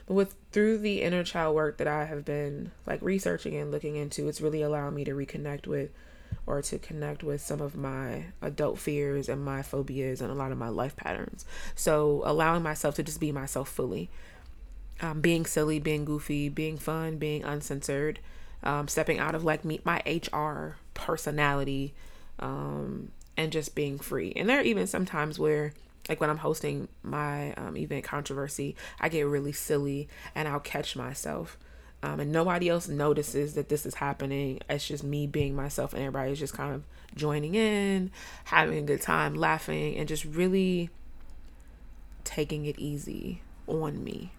but 0.06 0.14
with 0.14 0.34
through 0.52 0.78
the 0.78 1.02
inner 1.02 1.24
child 1.24 1.54
work 1.54 1.78
that 1.78 1.86
I 1.88 2.04
have 2.04 2.24
been 2.24 2.72
like 2.86 3.00
researching 3.02 3.56
and 3.56 3.70
looking 3.70 3.96
into, 3.96 4.28
it's 4.28 4.40
really 4.40 4.62
allowed 4.62 4.94
me 4.94 5.04
to 5.04 5.12
reconnect 5.12 5.66
with 5.66 5.90
or 6.46 6.62
to 6.62 6.78
connect 6.78 7.22
with 7.22 7.40
some 7.40 7.60
of 7.60 7.76
my 7.76 8.26
adult 8.42 8.78
fears 8.78 9.28
and 9.28 9.44
my 9.44 9.62
phobias 9.62 10.20
and 10.20 10.30
a 10.30 10.34
lot 10.34 10.52
of 10.52 10.58
my 10.58 10.68
life 10.68 10.96
patterns. 10.96 11.44
So 11.74 12.22
allowing 12.24 12.62
myself 12.62 12.94
to 12.96 13.02
just 13.02 13.20
be 13.20 13.32
myself 13.32 13.68
fully. 13.68 14.10
um, 15.00 15.20
being 15.20 15.44
silly, 15.46 15.78
being 15.78 16.04
goofy, 16.04 16.48
being 16.48 16.78
fun, 16.78 17.18
being 17.18 17.44
uncensored, 17.44 18.18
um, 18.66 18.88
stepping 18.88 19.20
out 19.20 19.34
of 19.34 19.44
like 19.44 19.64
me, 19.64 19.80
my 19.84 20.02
HR 20.04 20.76
personality, 20.92 21.94
um, 22.40 23.12
and 23.36 23.52
just 23.52 23.74
being 23.76 23.98
free. 23.98 24.32
And 24.34 24.48
there 24.48 24.58
are 24.58 24.64
even 24.64 24.88
sometimes 24.88 25.38
where, 25.38 25.72
like 26.08 26.20
when 26.20 26.28
I'm 26.28 26.38
hosting 26.38 26.88
my 27.02 27.52
um, 27.54 27.76
event 27.76 28.04
controversy, 28.04 28.74
I 29.00 29.08
get 29.08 29.22
really 29.22 29.52
silly 29.52 30.08
and 30.34 30.48
I'll 30.48 30.60
catch 30.60 30.96
myself. 30.96 31.56
Um, 32.02 32.20
and 32.20 32.32
nobody 32.32 32.68
else 32.68 32.88
notices 32.88 33.54
that 33.54 33.68
this 33.68 33.86
is 33.86 33.94
happening. 33.94 34.60
It's 34.68 34.86
just 34.86 35.02
me 35.02 35.26
being 35.26 35.54
myself, 35.54 35.94
and 35.94 36.02
everybody's 36.02 36.38
just 36.38 36.52
kind 36.52 36.74
of 36.74 36.82
joining 37.14 37.54
in, 37.54 38.10
having 38.44 38.78
a 38.78 38.82
good 38.82 39.00
time, 39.00 39.34
laughing, 39.34 39.96
and 39.96 40.06
just 40.06 40.24
really 40.24 40.90
taking 42.24 42.66
it 42.66 42.78
easy 42.78 43.40
on 43.68 44.02
me 44.04 44.32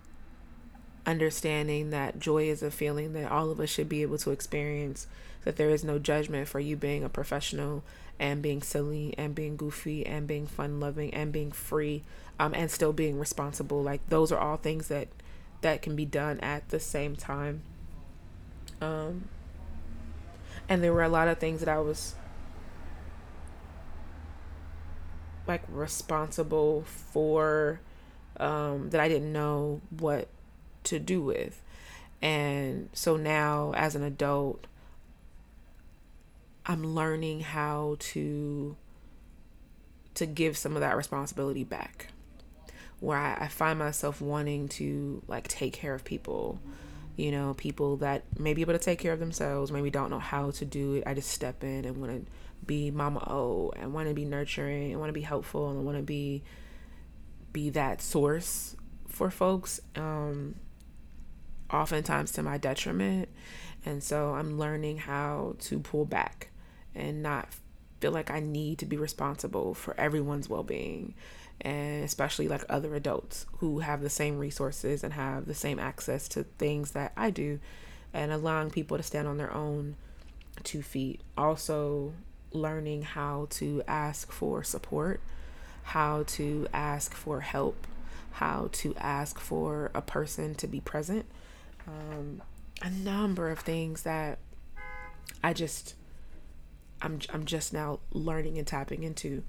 understanding 1.07 1.89
that 1.89 2.19
joy 2.19 2.49
is 2.49 2.61
a 2.61 2.69
feeling 2.69 3.13
that 3.13 3.31
all 3.31 3.49
of 3.49 3.59
us 3.61 3.69
should 3.69 3.87
be 3.87 4.01
able 4.01 4.17
to 4.19 4.31
experience, 4.31 5.07
that 5.45 5.55
there 5.55 5.69
is 5.69 5.83
no 5.83 5.97
judgment 5.97 6.47
for 6.49 6.59
you 6.59 6.75
being 6.75 7.03
a 7.03 7.09
professional 7.09 7.81
and 8.19 8.41
being 8.41 8.61
silly 8.61 9.15
and 9.17 9.33
being 9.33 9.55
goofy 9.55 10.05
and 10.05 10.27
being 10.27 10.45
fun 10.45 10.79
loving 10.79 11.13
and 11.13 11.31
being 11.31 11.51
free 11.51 12.03
um, 12.37 12.53
and 12.53 12.69
still 12.69 12.91
being 12.91 13.17
responsible. 13.17 13.81
Like 13.81 14.07
those 14.09 14.31
are 14.31 14.39
all 14.39 14.57
things 14.57 14.89
that 14.89 15.07
that 15.61 15.81
can 15.81 15.95
be 15.95 16.05
done 16.05 16.39
at 16.41 16.69
the 16.69 16.79
same 16.79 17.15
time. 17.15 17.61
Um, 18.81 19.29
and 20.69 20.83
there 20.83 20.93
were 20.93 21.03
a 21.03 21.09
lot 21.09 21.27
of 21.27 21.39
things 21.39 21.61
that 21.61 21.69
I 21.69 21.79
was 21.79 22.15
like 25.47 25.63
responsible 25.69 26.83
for 26.85 27.79
um, 28.39 28.89
that 28.89 28.99
I 28.99 29.07
didn't 29.07 29.31
know 29.31 29.81
what 29.97 30.27
to 30.87 30.99
do 30.99 31.21
with. 31.21 31.61
And 32.21 32.89
so 32.93 33.15
now, 33.15 33.73
as 33.75 33.95
an 33.95 34.03
adult, 34.03 34.65
I'm 36.65 36.95
learning 36.95 37.41
how 37.41 37.97
to 37.99 38.75
to 40.15 40.25
give 40.25 40.57
some 40.57 40.73
of 40.75 40.81
that 40.81 40.97
responsibility 40.97 41.63
back. 41.63 42.07
Where 42.99 43.17
I, 43.17 43.45
I, 43.45 43.47
find 43.47 43.77
myself 43.77 44.19
wanting 44.19 44.67
to 44.69 45.21
like 45.27 45.47
take 45.47 45.73
care 45.73 45.93
of 45.93 46.03
people 46.03 46.59
you 47.15 47.31
know 47.31 47.53
people 47.55 47.97
that 47.97 48.23
may 48.39 48.53
be 48.53 48.61
able 48.61 48.73
to 48.73 48.79
take 48.79 48.99
care 48.99 49.11
of 49.11 49.19
themselves 49.19 49.71
maybe 49.71 49.89
don't 49.89 50.09
know 50.09 50.19
how 50.19 50.51
to 50.51 50.65
do 50.65 50.95
it. 50.95 51.03
I 51.05 51.13
just 51.13 51.29
step 51.29 51.63
in 51.63 51.85
and 51.85 51.97
want 51.97 52.25
to 52.25 52.31
be 52.65 52.91
mama 52.91 53.19
o 53.27 53.73
and 53.75 53.93
want 53.93 54.07
to 54.07 54.13
be 54.13 54.25
nurturing 54.25 54.91
and 54.91 54.99
want 54.99 55.09
to 55.09 55.13
be 55.13 55.21
helpful 55.21 55.69
and 55.69 55.85
want 55.85 55.97
to 55.97 56.03
be 56.03 56.43
be 57.53 57.69
that 57.71 58.01
source 58.01 58.75
for 59.07 59.29
folks. 59.29 59.81
Um 59.95 60.55
oftentimes 61.71 62.31
to 62.33 62.43
my 62.43 62.57
detriment. 62.57 63.29
And 63.85 64.03
so 64.03 64.33
I'm 64.35 64.57
learning 64.57 64.97
how 64.97 65.55
to 65.59 65.79
pull 65.79 66.05
back 66.05 66.49
and 66.95 67.21
not 67.23 67.47
feel 67.99 68.11
like 68.11 68.29
I 68.29 68.39
need 68.39 68.79
to 68.79 68.85
be 68.85 68.97
responsible 68.97 69.73
for 69.73 69.99
everyone's 69.99 70.49
well 70.49 70.63
being. 70.63 71.13
And 71.61 72.03
especially 72.03 72.47
like 72.47 72.63
other 72.69 72.93
adults 72.95 73.45
who 73.59 73.79
have 73.79 74.01
the 74.01 74.09
same 74.09 74.37
resources 74.37 75.03
and 75.03 75.13
have 75.13 75.45
the 75.45 75.55
same 75.55 75.79
access 75.79 76.27
to 76.29 76.43
things 76.43 76.91
that 76.91 77.13
I 77.17 77.31
do, 77.31 77.59
and 78.13 78.31
allowing 78.31 78.69
people 78.69 78.97
to 78.97 79.03
stand 79.03 79.27
on 79.27 79.37
their 79.37 79.53
own 79.53 79.95
two 80.63 80.81
feet. 80.81 81.21
Also, 81.37 82.13
learning 82.51 83.01
how 83.01 83.47
to 83.51 83.81
ask 83.87 84.31
for 84.31 84.63
support, 84.63 85.19
how 85.83 86.23
to 86.27 86.67
ask 86.73 87.13
for 87.13 87.41
help, 87.41 87.87
how 88.33 88.69
to 88.71 88.95
ask 88.97 89.39
for 89.39 89.89
a 89.95 90.01
person 90.01 90.53
to 90.55 90.67
be 90.67 90.79
present 90.79 91.25
um, 91.87 92.41
a 92.81 92.89
number 92.89 93.49
of 93.49 93.59
things 93.59 94.03
that 94.03 94.39
I 95.43 95.53
just 95.53 95.95
I'm 97.01 97.19
I'm 97.33 97.45
just 97.45 97.73
now 97.73 97.99
learning 98.11 98.57
and 98.57 98.67
tapping 98.67 99.03
into. 99.03 99.43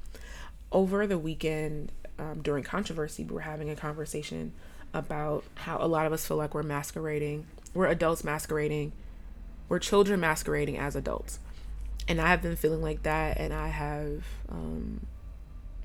Over 0.71 1.07
the 1.07 1.19
weekend, 1.19 1.93
um, 2.19 2.43
during 2.43 2.63
controversy, 2.63 3.25
we 3.25 3.35
were 3.35 3.41
having 3.41 3.71
a 3.71 3.77
conversation 3.77 4.53
about 4.93 5.45
how 5.55 5.79
a 5.81 5.87
lot 5.87 6.07
of 6.07 6.13
us 6.13 6.27
feel 6.27 6.37
like 6.37 6.55
we're 6.55 6.63
masquerading, 6.63 7.47
we're 7.73 7.87
adults 7.87 8.23
masquerading, 8.23 8.93
we're 9.69 9.79
children 9.79 10.21
masquerading 10.21 10.77
as 10.77 10.95
adults, 10.95 11.39
and 12.07 12.21
I 12.21 12.29
have 12.29 12.43
been 12.43 12.57
feeling 12.57 12.83
like 12.83 13.03
that, 13.05 13.39
and 13.39 13.55
I 13.55 13.69
have 13.69 14.25
um, 14.51 15.07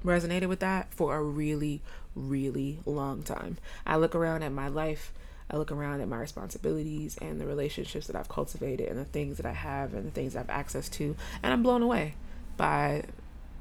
resonated 0.03 0.49
with 0.49 0.59
that 0.59 0.93
for 0.93 1.15
a 1.15 1.23
really, 1.23 1.81
really 2.13 2.79
long 2.85 3.23
time. 3.23 3.57
I 3.85 3.95
look 3.95 4.15
around 4.15 4.43
at 4.43 4.51
my 4.51 4.67
life 4.67 5.13
I 5.53 5.57
look 5.57 5.71
around 5.71 6.01
at 6.01 6.07
my 6.07 6.17
responsibilities 6.17 7.15
and 7.21 7.39
the 7.39 7.45
relationships 7.45 8.07
that 8.07 8.15
I've 8.15 8.27
cultivated 8.27 8.89
and 8.89 8.97
the 8.97 9.05
things 9.05 9.37
that 9.37 9.45
I 9.45 9.51
have 9.51 9.93
and 9.93 10.07
the 10.07 10.11
things 10.11 10.35
I 10.35 10.39
have 10.39 10.49
access 10.49 10.89
to, 10.89 11.15
and 11.43 11.53
I'm 11.53 11.61
blown 11.61 11.83
away 11.83 12.15
by 12.57 13.03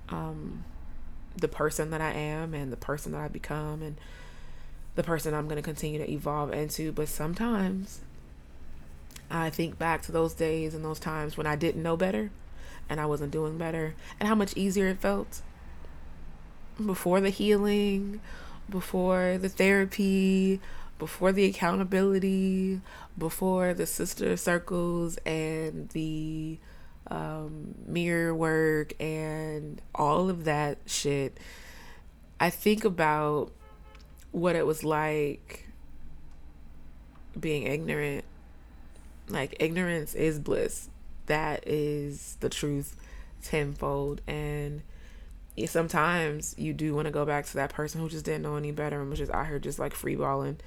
um, 0.08 0.64
the 1.36 1.48
person 1.48 1.90
that 1.90 2.00
I 2.00 2.12
am 2.12 2.54
and 2.54 2.72
the 2.72 2.78
person 2.78 3.12
that 3.12 3.20
I've 3.20 3.32
become 3.32 3.82
and 3.82 3.96
the 4.94 5.02
person 5.02 5.34
I'm 5.34 5.48
going 5.48 5.56
to 5.56 5.62
continue 5.62 5.98
to 5.98 6.10
evolve 6.10 6.54
into. 6.54 6.92
But 6.92 7.08
sometimes 7.08 8.00
I 9.30 9.50
think 9.50 9.78
back 9.78 10.00
to 10.02 10.12
those 10.12 10.32
days 10.32 10.74
and 10.74 10.82
those 10.82 10.98
times 10.98 11.36
when 11.36 11.46
I 11.46 11.56
didn't 11.56 11.82
know 11.82 11.98
better 11.98 12.30
and 12.88 13.00
I 13.00 13.06
wasn't 13.06 13.32
doing 13.32 13.58
better 13.58 13.94
and 14.18 14.30
how 14.30 14.34
much 14.34 14.56
easier 14.56 14.88
it 14.88 14.98
felt 14.98 15.42
before 16.82 17.20
the 17.20 17.28
healing, 17.28 18.22
before 18.70 19.36
the 19.38 19.50
therapy, 19.50 20.58
before 21.02 21.32
the 21.32 21.46
accountability, 21.46 22.80
before 23.18 23.74
the 23.74 23.86
sister 23.86 24.36
circles 24.36 25.16
and 25.26 25.88
the 25.88 26.56
um, 27.08 27.74
mirror 27.88 28.32
work 28.32 28.94
and 29.00 29.82
all 29.96 30.30
of 30.30 30.44
that 30.44 30.78
shit, 30.86 31.38
I 32.38 32.50
think 32.50 32.84
about 32.84 33.50
what 34.30 34.54
it 34.54 34.64
was 34.64 34.84
like 34.84 35.66
being 37.40 37.64
ignorant. 37.64 38.24
Like, 39.28 39.56
ignorance 39.58 40.14
is 40.14 40.38
bliss. 40.38 40.88
That 41.26 41.66
is 41.66 42.36
the 42.38 42.48
truth 42.48 42.94
tenfold. 43.42 44.20
And 44.28 44.82
sometimes 45.66 46.54
you 46.56 46.72
do 46.72 46.94
want 46.94 47.06
to 47.06 47.12
go 47.12 47.26
back 47.26 47.46
to 47.46 47.54
that 47.54 47.72
person 47.72 48.00
who 48.00 48.08
just 48.08 48.24
didn't 48.24 48.42
know 48.42 48.54
any 48.54 48.70
better 48.70 49.00
and 49.00 49.10
was 49.10 49.18
just 49.18 49.32
out 49.32 49.48
here 49.48 49.58
just 49.58 49.80
like 49.80 49.94
freeballing 49.94 50.58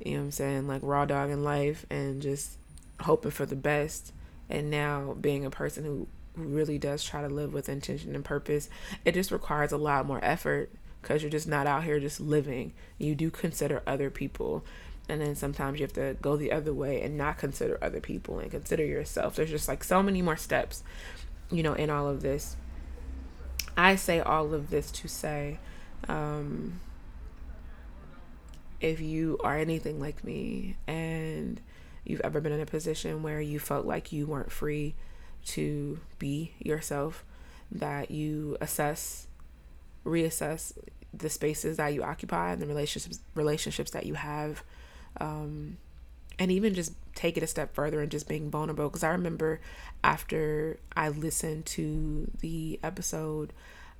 you 0.00 0.12
know 0.12 0.18
what 0.18 0.24
I'm 0.24 0.30
saying, 0.32 0.68
like 0.68 0.82
raw 0.82 1.04
dog 1.04 1.30
in 1.30 1.44
life 1.44 1.86
and 1.90 2.22
just 2.22 2.52
hoping 3.00 3.30
for 3.30 3.46
the 3.46 3.56
best. 3.56 4.12
And 4.48 4.70
now 4.70 5.16
being 5.20 5.44
a 5.44 5.50
person 5.50 5.84
who, 5.84 6.06
really 6.36 6.78
does 6.78 7.04
try 7.04 7.22
to 7.22 7.28
live 7.28 7.52
with 7.52 7.68
intention 7.68 8.14
and 8.14 8.24
purpose, 8.24 8.68
it 9.04 9.14
just 9.14 9.30
requires 9.30 9.72
a 9.72 9.76
lot 9.76 10.06
more 10.06 10.20
effort 10.22 10.70
because 11.00 11.22
you're 11.22 11.30
just 11.30 11.48
not 11.48 11.66
out 11.66 11.84
here 11.84 12.00
just 12.00 12.20
living. 12.20 12.72
You 12.98 13.14
do 13.14 13.30
consider 13.30 13.82
other 13.86 14.10
people. 14.10 14.64
And 15.08 15.20
then 15.20 15.34
sometimes 15.34 15.78
you 15.78 15.84
have 15.84 15.92
to 15.94 16.16
go 16.22 16.36
the 16.36 16.50
other 16.50 16.72
way 16.72 17.02
and 17.02 17.18
not 17.18 17.36
consider 17.36 17.78
other 17.82 18.00
people 18.00 18.38
and 18.38 18.50
consider 18.50 18.84
yourself. 18.84 19.36
There's 19.36 19.50
just 19.50 19.68
like 19.68 19.84
so 19.84 20.02
many 20.02 20.22
more 20.22 20.36
steps, 20.36 20.82
you 21.50 21.62
know, 21.62 21.74
in 21.74 21.90
all 21.90 22.08
of 22.08 22.22
this. 22.22 22.56
I 23.76 23.96
say 23.96 24.20
all 24.20 24.54
of 24.54 24.70
this 24.70 24.90
to 24.92 25.08
say, 25.08 25.58
um, 26.08 26.80
if 28.80 29.00
you 29.00 29.38
are 29.42 29.56
anything 29.56 30.00
like 30.00 30.24
me 30.24 30.76
and 30.86 31.60
you've 32.04 32.20
ever 32.20 32.40
been 32.40 32.52
in 32.52 32.60
a 32.60 32.66
position 32.66 33.22
where 33.22 33.40
you 33.40 33.58
felt 33.58 33.86
like 33.86 34.12
you 34.12 34.26
weren't 34.26 34.52
free 34.52 34.94
to 35.46 36.00
be 36.18 36.52
yourself, 36.58 37.24
that 37.70 38.10
you 38.10 38.56
assess, 38.60 39.26
reassess 40.04 40.72
the 41.12 41.30
spaces 41.30 41.76
that 41.76 41.94
you 41.94 42.02
occupy 42.02 42.52
and 42.52 42.60
the 42.60 42.66
relationships 42.66 43.20
relationships 43.34 43.90
that 43.92 44.06
you 44.06 44.14
have, 44.14 44.62
um, 45.20 45.76
and 46.38 46.50
even 46.50 46.74
just 46.74 46.92
take 47.14 47.36
it 47.36 47.42
a 47.42 47.46
step 47.46 47.74
further 47.74 48.00
and 48.00 48.10
just 48.10 48.28
being 48.28 48.50
vulnerable. 48.50 48.88
Because 48.88 49.04
I 49.04 49.10
remember 49.10 49.60
after 50.02 50.78
I 50.96 51.08
listened 51.08 51.66
to 51.66 52.30
the 52.40 52.80
episode, 52.82 53.52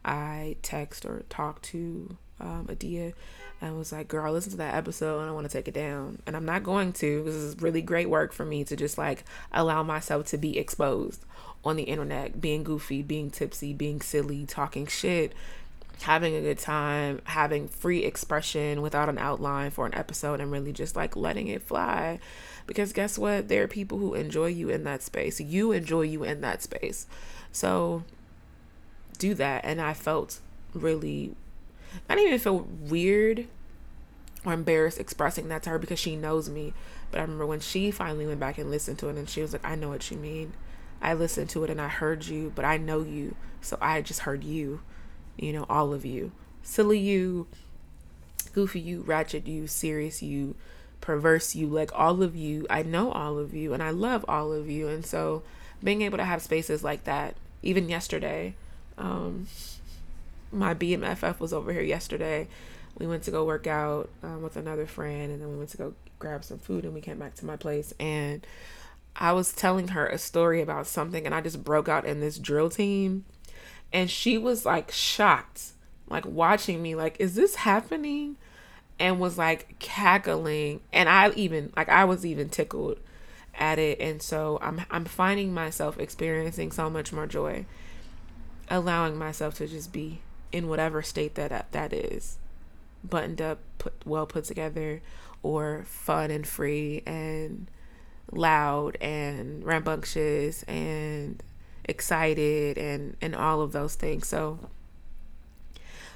I 0.04 0.56
text 0.62 1.04
or 1.04 1.24
talked 1.28 1.64
to 1.66 2.16
um, 2.40 2.66
Adia 2.70 3.12
and 3.60 3.78
was 3.78 3.92
like, 3.92 4.08
girl, 4.08 4.32
listen 4.32 4.52
to 4.52 4.58
that 4.58 4.74
episode 4.74 5.20
and 5.20 5.28
I 5.28 5.32
want 5.32 5.48
to 5.48 5.52
take 5.52 5.68
it 5.68 5.74
down. 5.74 6.18
And 6.26 6.36
I'm 6.36 6.44
not 6.44 6.62
going 6.62 6.92
to. 6.94 7.22
This 7.24 7.34
is 7.34 7.60
really 7.60 7.82
great 7.82 8.10
work 8.10 8.32
for 8.32 8.44
me 8.44 8.64
to 8.64 8.76
just 8.76 8.98
like 8.98 9.24
allow 9.52 9.82
myself 9.82 10.26
to 10.26 10.38
be 10.38 10.58
exposed 10.58 11.24
on 11.64 11.76
the 11.76 11.84
internet, 11.84 12.40
being 12.40 12.62
goofy, 12.62 13.02
being 13.02 13.30
tipsy, 13.30 13.72
being 13.72 14.00
silly, 14.00 14.44
talking 14.44 14.86
shit, 14.86 15.32
having 16.02 16.34
a 16.34 16.40
good 16.40 16.58
time, 16.58 17.22
having 17.24 17.68
free 17.68 18.04
expression 18.04 18.82
without 18.82 19.08
an 19.08 19.18
outline 19.18 19.70
for 19.70 19.86
an 19.86 19.94
episode 19.94 20.40
and 20.40 20.52
really 20.52 20.72
just 20.72 20.96
like 20.96 21.16
letting 21.16 21.48
it 21.48 21.62
fly. 21.62 22.18
Because 22.66 22.92
guess 22.92 23.18
what? 23.18 23.48
There 23.48 23.62
are 23.62 23.68
people 23.68 23.98
who 23.98 24.14
enjoy 24.14 24.46
you 24.46 24.68
in 24.68 24.84
that 24.84 25.02
space. 25.02 25.40
You 25.40 25.72
enjoy 25.72 26.02
you 26.02 26.24
in 26.24 26.40
that 26.42 26.62
space. 26.62 27.06
So 27.52 28.02
do 29.18 29.34
that. 29.34 29.64
And 29.64 29.80
I 29.80 29.94
felt 29.94 30.40
really 30.74 31.34
I 32.08 32.14
didn't 32.14 32.28
even 32.28 32.38
feel 32.40 32.66
weird 32.80 33.46
or 34.44 34.52
embarrassed 34.52 34.98
expressing 34.98 35.48
that 35.48 35.62
to 35.64 35.70
her 35.70 35.78
because 35.78 35.98
she 35.98 36.16
knows 36.16 36.48
me. 36.50 36.74
But 37.10 37.18
I 37.18 37.22
remember 37.22 37.46
when 37.46 37.60
she 37.60 37.90
finally 37.90 38.26
went 38.26 38.40
back 38.40 38.58
and 38.58 38.70
listened 38.70 38.98
to 39.00 39.08
it 39.08 39.16
and 39.16 39.28
she 39.28 39.40
was 39.40 39.52
like, 39.52 39.64
I 39.64 39.74
know 39.74 39.88
what 39.88 40.10
you 40.10 40.16
mean. 40.16 40.52
I 41.00 41.14
listened 41.14 41.50
to 41.50 41.64
it 41.64 41.70
and 41.70 41.80
I 41.80 41.88
heard 41.88 42.26
you, 42.26 42.52
but 42.54 42.64
I 42.64 42.76
know 42.76 43.02
you. 43.02 43.36
So 43.60 43.78
I 43.80 44.02
just 44.02 44.20
heard 44.20 44.44
you, 44.44 44.80
you 45.36 45.52
know, 45.52 45.66
all 45.68 45.92
of 45.92 46.04
you. 46.04 46.32
Silly 46.62 46.98
you, 46.98 47.46
goofy 48.52 48.80
you, 48.80 49.02
ratchet 49.02 49.46
you, 49.46 49.66
serious 49.66 50.22
you, 50.22 50.54
perverse 51.00 51.54
you, 51.54 51.66
like 51.66 51.90
all 51.94 52.22
of 52.22 52.34
you. 52.34 52.66
I 52.70 52.82
know 52.82 53.12
all 53.12 53.38
of 53.38 53.54
you 53.54 53.74
and 53.74 53.82
I 53.82 53.90
love 53.90 54.24
all 54.28 54.52
of 54.52 54.68
you. 54.68 54.88
And 54.88 55.04
so 55.04 55.42
being 55.82 56.02
able 56.02 56.18
to 56.18 56.24
have 56.24 56.42
spaces 56.42 56.82
like 56.82 57.04
that, 57.04 57.36
even 57.62 57.88
yesterday, 57.88 58.54
um, 58.98 59.46
my 60.54 60.74
BMFF 60.74 61.40
was 61.40 61.52
over 61.52 61.72
here 61.72 61.82
yesterday. 61.82 62.48
We 62.98 63.06
went 63.06 63.24
to 63.24 63.30
go 63.30 63.44
work 63.44 63.66
out 63.66 64.08
um, 64.22 64.42
with 64.42 64.56
another 64.56 64.86
friend, 64.86 65.32
and 65.32 65.40
then 65.40 65.50
we 65.50 65.56
went 65.56 65.70
to 65.70 65.76
go 65.76 65.94
grab 66.18 66.44
some 66.44 66.58
food, 66.58 66.84
and 66.84 66.94
we 66.94 67.00
came 67.00 67.18
back 67.18 67.34
to 67.36 67.46
my 67.46 67.56
place. 67.56 67.92
And 67.98 68.46
I 69.16 69.32
was 69.32 69.52
telling 69.52 69.88
her 69.88 70.06
a 70.06 70.18
story 70.18 70.60
about 70.60 70.86
something, 70.86 71.26
and 71.26 71.34
I 71.34 71.40
just 71.40 71.64
broke 71.64 71.88
out 71.88 72.04
in 72.04 72.20
this 72.20 72.38
drill 72.38 72.70
team, 72.70 73.24
and 73.92 74.10
she 74.10 74.38
was 74.38 74.64
like 74.64 74.90
shocked, 74.90 75.72
like 76.08 76.24
watching 76.24 76.82
me, 76.82 76.94
like, 76.94 77.16
"Is 77.18 77.34
this 77.34 77.56
happening?" 77.56 78.36
And 78.98 79.18
was 79.18 79.36
like 79.36 79.76
cackling, 79.80 80.80
and 80.92 81.08
I 81.08 81.30
even 81.32 81.72
like 81.76 81.88
I 81.88 82.04
was 82.04 82.24
even 82.24 82.48
tickled 82.48 83.00
at 83.58 83.78
it, 83.80 84.00
and 84.00 84.22
so 84.22 84.58
I'm 84.62 84.82
I'm 84.90 85.04
finding 85.04 85.52
myself 85.52 85.98
experiencing 85.98 86.70
so 86.70 86.88
much 86.88 87.12
more 87.12 87.26
joy, 87.26 87.66
allowing 88.70 89.16
myself 89.16 89.54
to 89.56 89.66
just 89.66 89.92
be 89.92 90.20
in 90.54 90.68
whatever 90.68 91.02
state 91.02 91.34
that 91.34 91.72
that 91.72 91.92
is 91.92 92.38
buttoned 93.02 93.42
up 93.42 93.58
put 93.78 93.92
well 94.06 94.24
put 94.24 94.44
together 94.44 95.02
or 95.42 95.82
fun 95.84 96.30
and 96.30 96.46
free 96.46 97.02
and 97.04 97.68
loud 98.30 98.96
and 99.00 99.64
rambunctious 99.64 100.62
and 100.62 101.42
excited 101.84 102.78
and 102.78 103.16
and 103.20 103.34
all 103.34 103.62
of 103.62 103.72
those 103.72 103.96
things. 103.96 104.28
So 104.28 104.70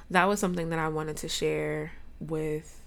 that 0.09 0.23
was 0.23 0.39
something 0.39 0.69
that 0.69 0.79
I 0.79 0.87
wanted 0.87 1.17
to 1.17 1.27
share 1.27 1.91
with 2.21 2.81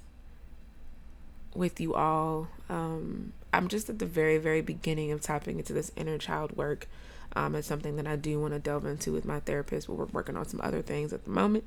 with 1.55 1.81
you 1.81 1.93
all. 1.93 2.49
Um 2.71 3.35
I'm 3.53 3.69
just 3.69 3.91
at 3.91 3.99
the 3.99 4.07
very 4.07 4.39
very 4.39 4.63
beginning 4.63 5.13
of 5.13 5.21
tapping 5.21 5.59
into 5.59 5.75
this 5.75 5.93
inner 5.97 6.17
child 6.17 6.57
work 6.57 6.89
um, 7.35 7.55
it's 7.55 7.69
something 7.69 7.97
that 7.97 8.07
I 8.07 8.17
do 8.17 8.41
want 8.41 8.53
to 8.55 8.59
delve 8.59 8.87
into 8.87 9.13
with 9.13 9.25
my 9.25 9.41
therapist, 9.41 9.87
but 9.87 9.95
we're 9.95 10.05
working 10.07 10.37
on 10.37 10.47
some 10.47 10.61
other 10.63 10.83
things 10.83 11.13
at 11.13 11.25
the 11.25 11.31
moment. 11.31 11.65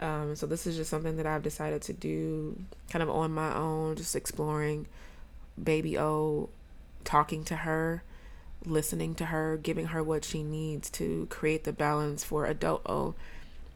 Um, 0.00 0.36
so 0.36 0.46
this 0.46 0.66
is 0.66 0.76
just 0.76 0.90
something 0.90 1.16
that 1.16 1.26
I've 1.26 1.42
decided 1.42 1.82
to 1.82 1.92
do 1.92 2.56
kind 2.90 3.02
of 3.02 3.10
on 3.10 3.32
my 3.32 3.54
own, 3.54 3.96
just 3.96 4.14
exploring 4.14 4.86
baby 5.62 5.98
O, 5.98 6.48
talking 7.04 7.44
to 7.44 7.56
her, 7.56 8.02
listening 8.64 9.14
to 9.16 9.26
her, 9.26 9.56
giving 9.56 9.86
her 9.86 10.02
what 10.02 10.24
she 10.24 10.42
needs 10.42 10.88
to 10.90 11.26
create 11.30 11.64
the 11.64 11.72
balance 11.72 12.24
for 12.24 12.46
adult 12.46 12.82
O. 12.86 13.14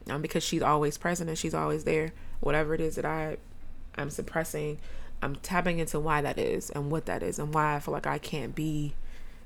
Um, 0.09 0.21
because 0.21 0.43
she's 0.43 0.61
always 0.61 0.97
present 0.97 1.29
and 1.29 1.37
she's 1.37 1.53
always 1.53 1.83
there. 1.83 2.13
Whatever 2.41 2.73
it 2.73 2.81
is 2.81 2.95
that 2.95 3.05
I 3.05 3.37
I'm 3.95 4.09
suppressing, 4.09 4.79
I'm 5.21 5.35
tapping 5.37 5.79
into 5.79 5.99
why 5.99 6.21
that 6.21 6.37
is 6.37 6.69
and 6.69 6.91
what 6.91 7.05
that 7.05 7.23
is 7.23 7.39
and 7.39 7.53
why 7.53 7.75
I 7.75 7.79
feel 7.79 7.93
like 7.93 8.07
I 8.07 8.17
can't 8.17 8.53
be 8.53 8.93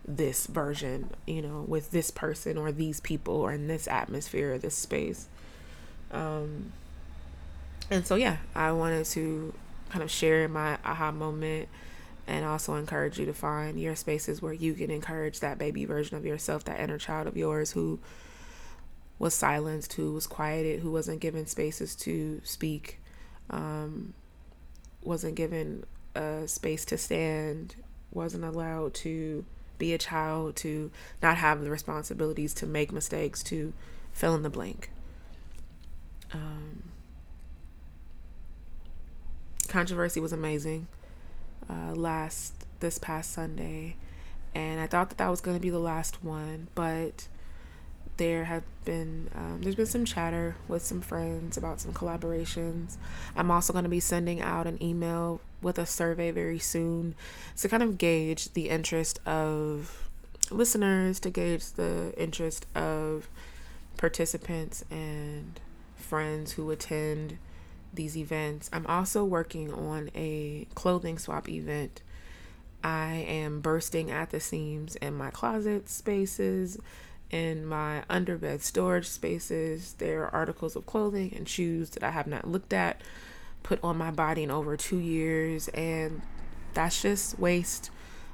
this 0.08 0.48
version, 0.48 1.10
you 1.26 1.42
know, 1.42 1.66
with 1.68 1.92
this 1.92 2.12
person 2.12 2.58
or 2.58 2.72
these 2.72 3.00
people 3.02 3.36
or 3.36 3.52
in 3.52 3.68
this 3.68 3.88
atmosphere 3.88 4.54
or 4.54 4.58
this 4.58 4.76
space. 4.76 5.28
Um, 6.12 6.72
and 7.92 8.06
so, 8.06 8.16
yeah, 8.16 8.38
I 8.56 8.72
wanted 8.72 9.06
to 9.08 9.54
kind 9.90 10.04
of 10.04 10.10
share 10.10 10.48
my 10.48 10.78
aha 10.86 11.12
moment 11.12 11.68
and 12.26 12.46
also 12.46 12.76
encourage 12.76 13.20
you 13.20 13.26
to 13.26 13.34
find 13.34 13.80
your 13.80 13.96
spaces 13.96 14.42
where 14.42 14.54
you 14.54 14.74
can 14.74 14.92
encourage 14.92 15.40
that 15.40 15.58
baby 15.58 15.86
version 15.86 16.18
of 16.18 16.26
yourself, 16.26 16.64
that 16.66 16.80
inner 16.80 16.98
child 16.98 17.28
of 17.28 17.38
yours 17.38 17.72
who 17.72 18.00
was 19.20 19.34
silenced, 19.34 19.94
who 19.94 20.14
was 20.14 20.28
quieted, 20.28 20.82
who 20.82 20.92
wasn't 20.92 21.20
given 21.20 21.46
spaces 21.48 21.96
to 21.96 22.42
speak, 22.44 23.00
um, 23.50 24.14
wasn't 25.02 25.36
given 25.36 25.86
a 26.16 26.48
space 26.48 26.86
to 26.86 26.98
stand, 26.98 27.76
wasn't 28.12 28.44
allowed 28.44 28.94
to 28.94 29.46
be 29.78 29.94
a 29.94 29.98
child, 29.98 30.56
to 30.58 30.92
not 31.22 31.38
have 31.38 31.62
the 31.62 31.70
responsibilities 31.70 32.54
to 32.56 32.66
make 32.66 32.92
mistakes, 32.92 33.44
to 33.44 33.74
fill 34.14 34.36
in 34.36 34.44
the 34.44 34.50
blank. 34.50 34.90
Um, 36.34 36.84
controversy 39.68 40.20
was 40.20 40.34
amazing 40.34 40.88
uh, 41.70 41.94
last 41.94 42.54
this 42.80 42.98
past 42.98 43.32
Sunday, 43.32 43.96
and 44.54 44.80
I 44.80 44.88
thought 44.88 45.10
that 45.10 45.18
that 45.18 45.30
was 45.30 45.42
going 45.42 45.58
to 45.58 45.62
be 45.62 45.70
the 45.70 45.80
last 45.80 46.24
one, 46.24 46.68
but 46.76 47.28
there 48.18 48.46
have 48.46 48.64
been 48.84 49.30
um, 49.36 49.60
there's 49.62 49.76
been 49.76 49.86
some 49.86 50.06
chatter 50.06 50.56
with 50.68 50.84
some 50.84 51.02
friends 51.02 51.58
about 51.58 51.80
some 51.80 51.94
collaborations. 51.94 52.98
I'm 53.36 53.52
also 53.52 53.74
going 53.74 53.84
to 53.84 53.90
be 53.90 54.00
sending 54.00 54.42
out 54.42 54.68
an 54.68 54.82
email 54.82 55.40
with 55.62 55.78
a 55.78 55.86
survey 55.86 56.32
very 56.32 56.60
soon 56.60 57.16
to 57.58 57.68
kind 57.70 57.84
of 57.84 57.98
gauge 57.98 58.54
the 58.54 58.70
interest 58.70 59.20
of 59.26 60.10
listeners, 60.52 61.20
to 61.20 61.30
gauge 61.30 61.72
the 61.74 62.14
interest 62.18 62.66
of 62.76 63.30
participants 63.98 64.86
and 64.92 65.60
friends 65.96 66.54
who 66.54 66.70
attend 66.72 67.38
these 67.94 68.16
events. 68.16 68.70
I'm 68.72 68.86
also 68.88 69.26
working 69.26 69.74
on 69.74 70.10
a 70.16 70.68
clothing 70.76 71.18
swap 71.18 71.50
event. 71.50 72.02
I 72.84 73.26
am 73.28 73.60
bursting 73.60 74.12
at 74.12 74.30
the 74.30 74.40
seams 74.40 74.96
in 74.98 75.16
my 75.16 75.32
closet 75.32 75.90
spaces 75.90 76.78
in 77.30 77.66
my 77.66 78.04
underbed 78.10 78.62
storage 78.62 79.08
spaces. 79.08 79.94
There 79.98 80.24
are 80.24 80.34
articles 80.34 80.76
of 80.76 80.86
clothing 80.86 81.34
and 81.36 81.48
shoes 81.48 81.90
that 81.92 82.04
I 82.04 82.12
have 82.12 82.28
not 82.28 82.48
looked 82.48 82.74
at, 82.74 83.02
put 83.64 83.84
on 83.84 83.98
my 83.98 84.12
body 84.12 84.44
in 84.44 84.52
over 84.52 84.78
two 84.78 85.00
years, 85.00 85.68
and 85.70 86.22
that's 86.74 87.02
just 87.02 87.38
waste. 87.40 87.92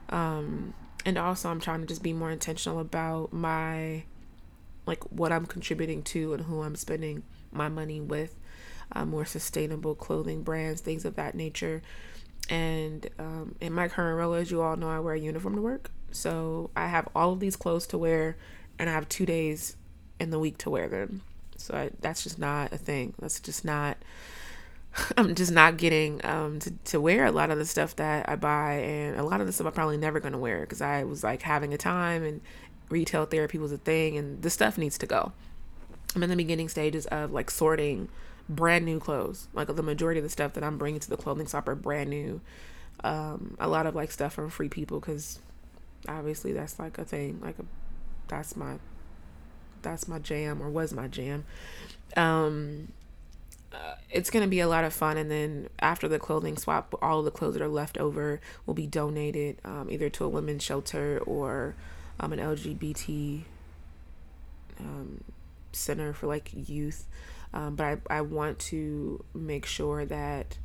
Um, 0.10 0.74
and 1.06 1.18
also, 1.18 1.50
I'm 1.50 1.60
trying 1.60 1.82
to 1.82 1.88
just 1.88 2.04
be 2.04 2.14
more 2.14 2.32
intentional 2.32 2.80
about 2.80 3.34
my 3.34 4.04
like 4.86 5.04
what 5.12 5.32
I'm 5.32 5.46
contributing 5.46 6.04
to 6.04 6.34
and 6.34 6.44
who 6.44 6.62
I'm 6.62 6.76
spending 6.76 7.24
my 7.52 7.70
money 7.70 8.02
with. 8.02 8.36
Uh, 8.92 9.06
more 9.06 9.26
sustainable 9.26 9.96
clothing 9.96 10.44
brands, 10.44 10.82
things 10.82 11.06
of 11.06 11.16
that 11.16 11.36
nature. 11.36 11.82
And 12.50 13.10
um, 13.18 13.56
in 13.62 13.74
my 13.74 13.88
current 13.88 14.18
role, 14.18 14.34
as 14.34 14.52
you 14.52 14.62
all 14.62 14.76
know, 14.76 14.90
I 14.90 15.00
wear 15.00 15.16
a 15.16 15.20
uniform 15.20 15.56
to 15.56 15.62
work. 15.62 15.90
So 16.12 16.70
I 16.76 16.88
have 16.88 17.08
all 17.16 17.32
of 17.32 17.40
these 17.40 17.56
clothes 17.56 17.88
to 17.88 17.98
wear 17.98 18.38
and 18.78 18.90
I 18.90 18.94
have 18.94 19.10
two 19.10 19.26
days 19.26 19.78
in 20.20 20.30
the 20.30 20.40
week 20.40 20.58
to 20.60 20.70
wear 20.70 20.88
them. 20.88 21.22
So 21.58 21.74
I, 21.76 21.90
that's 22.02 22.24
just 22.24 22.38
not 22.38 22.74
a 22.74 22.78
thing. 22.78 23.14
That's 23.20 23.40
just 23.40 23.64
not. 23.66 23.98
I'm 25.18 25.36
just 25.36 25.52
not 25.52 25.78
getting 25.78 26.24
um, 26.26 26.60
to 26.60 26.72
to 26.86 27.02
wear 27.02 27.26
a 27.26 27.32
lot 27.32 27.52
of 27.52 27.58
the 27.58 27.66
stuff 27.66 27.96
that 27.98 28.30
I 28.30 28.36
buy, 28.36 28.74
and 28.76 29.20
a 29.20 29.24
lot 29.24 29.42
of 29.42 29.48
the 29.48 29.54
stuff 29.54 29.68
I'm 29.68 29.74
probably 29.74 29.98
never 29.98 30.20
gonna 30.20 30.38
wear 30.38 30.62
because 30.62 30.82
I 30.82 31.04
was 31.04 31.24
like 31.24 31.42
having 31.42 31.74
a 31.74 31.78
time, 31.78 32.24
and 32.24 32.42
retail 32.90 33.26
therapy 33.26 33.58
was 33.58 33.72
a 33.72 33.78
thing, 33.78 34.18
and 34.18 34.42
the 34.42 34.50
stuff 34.50 34.78
needs 34.78 34.98
to 35.00 35.06
go. 35.06 35.32
I'm 36.16 36.24
in 36.24 36.30
the 36.30 36.36
beginning 36.36 36.70
stages 36.70 37.06
of 37.08 37.32
like 37.32 37.50
sorting 37.50 38.10
brand 38.48 38.86
new 38.86 39.00
clothes. 39.00 39.48
Like 39.54 39.74
the 39.74 39.84
majority 39.84 40.20
of 40.20 40.24
the 40.24 40.30
stuff 40.30 40.54
that 40.54 40.64
I'm 40.64 40.78
bringing 40.78 41.00
to 41.00 41.10
the 41.10 41.18
clothing 41.18 41.48
shop 41.48 41.68
are 41.68 41.76
brand 41.76 42.10
new. 42.10 42.42
Um, 43.04 43.56
a 43.60 43.68
lot 43.68 43.88
of 43.88 43.96
like 43.96 44.12
stuff 44.12 44.34
from 44.34 44.50
free 44.50 44.70
people 44.70 45.00
because 45.00 45.40
obviously 46.08 46.54
that's 46.54 46.78
like 46.78 46.98
a 46.98 47.06
thing, 47.06 47.40
like 47.42 47.58
a 47.60 47.66
that's 48.28 48.56
my 48.56 48.78
that's 49.82 50.08
my 50.08 50.20
jam 50.20 50.62
or 50.62 50.70
was 50.70 50.94
my 50.94 51.08
jam. 51.08 51.46
Um, 52.16 52.90
uh, 53.74 53.96
it's 54.10 54.30
gonna 54.30 54.48
be 54.48 54.60
a 54.60 54.68
lot 54.68 54.84
of 54.84 54.94
fun, 54.94 55.18
and 55.18 55.30
then 55.30 55.70
after 55.80 56.08
the 56.08 56.20
clothing 56.20 56.58
swap, 56.58 56.94
all 57.02 57.24
the 57.24 57.32
clothes 57.32 57.54
that 57.54 57.62
are 57.62 57.68
left 57.68 57.98
over 57.98 58.40
will 58.66 58.74
be 58.74 58.88
donated 58.88 59.58
um, 59.66 59.90
either 59.90 60.10
to 60.10 60.26
a 60.26 60.30
women's 60.30 60.64
shelter 60.64 61.20
or 61.26 61.76
um, 62.20 62.34
an 62.34 62.40
LGBT 62.40 63.42
um, 64.80 65.24
center 65.72 66.14
for 66.14 66.28
like 66.28 66.52
youth. 66.54 67.08
Um, 67.54 67.76
but 67.76 67.86
I, 67.86 68.18
I 68.18 68.22
want 68.22 68.60
to 68.60 69.24
make 69.34 69.66
sure 69.66 70.06
that 70.06 70.58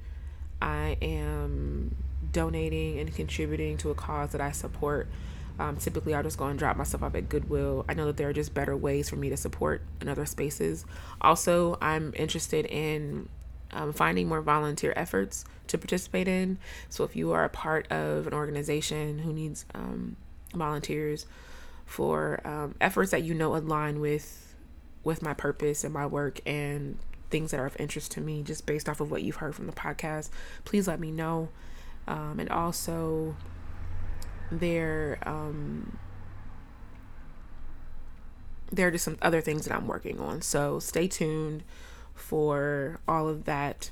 I 0.61 0.97
am 1.03 1.95
donating 2.33 2.99
and 2.99 3.15
contributing 3.15 3.77
to 3.79 3.91
a 3.91 3.95
cause 3.95 4.33
that 4.33 4.41
I 4.41 4.53
support 4.53 5.09
um, 5.59 5.77
typically, 5.77 6.15
I'll 6.15 6.23
just 6.23 6.39
go 6.39 6.47
and 6.47 6.59
drop 6.59 6.77
myself 6.77 7.03
off 7.03 7.15
at 7.15 7.29
Goodwill. 7.29 7.85
I 7.89 7.95
know 7.95 8.07
that 8.07 8.17
there 8.17 8.29
are 8.29 8.33
just 8.33 8.55
better 8.55 8.77
ways 8.77 9.09
for 9.11 9.17
me 9.17 9.29
to 9.31 9.37
support 9.37 9.83
in 10.01 10.09
other 10.09 10.27
spaces. 10.27 10.85
Also, 11.21 11.77
I'm 11.81 12.13
interested 12.17 12.67
in 12.67 13.29
um, 13.73 13.93
finding 13.93 14.29
more 14.29 14.41
volunteer 14.41 14.93
efforts 14.97 15.45
to 15.67 15.79
participate 15.79 16.29
in. 16.29 16.59
So, 16.89 17.05
if 17.05 17.17
you 17.17 17.33
are 17.33 17.45
a 17.45 17.49
part 17.49 17.91
of 17.91 18.27
an 18.27 18.35
organization 18.35 19.19
who 19.19 19.33
needs 19.33 19.67
um, 19.75 20.17
volunteers 20.55 21.27
for 21.85 22.41
um, 22.45 22.75
efforts 22.81 23.11
that 23.11 23.23
you 23.23 23.35
know 23.35 23.57
align 23.57 24.01
with 24.01 24.55
with 25.05 25.23
my 25.23 25.33
purpose 25.33 25.85
and 25.85 25.93
my 25.93 26.07
work 26.07 26.41
and 26.47 26.99
things 27.31 27.51
that 27.51 27.61
are 27.61 27.67
of 27.67 27.77
interest 27.81 28.13
to 28.13 28.21
me 28.21 28.43
just 28.43 28.67
based 28.67 28.89
off 28.89 29.01
of 29.01 29.11
what 29.11 29.23
you've 29.23 29.37
heard 29.37 29.55
from 29.55 29.67
the 29.67 29.73
podcast, 29.73 30.31
please 30.65 30.87
let 30.87 31.01
me 31.01 31.11
know. 31.11 31.49
Um, 32.07 32.41
and 32.41 32.49
also, 32.49 33.37
there 34.51 35.19
um, 35.23 35.99
there 38.71 38.89
are 38.89 38.91
just 38.91 39.05
some 39.05 39.19
other 39.23 39.41
things 39.41 39.65
that 39.65 39.75
I'm 39.75 39.87
working 39.87 40.21
on. 40.21 40.43
So 40.43 40.79
stay 40.79 41.09
tuned 41.09 41.63
for 42.15 43.01
all 43.09 43.29
of 43.29 43.45
that. 43.45 43.91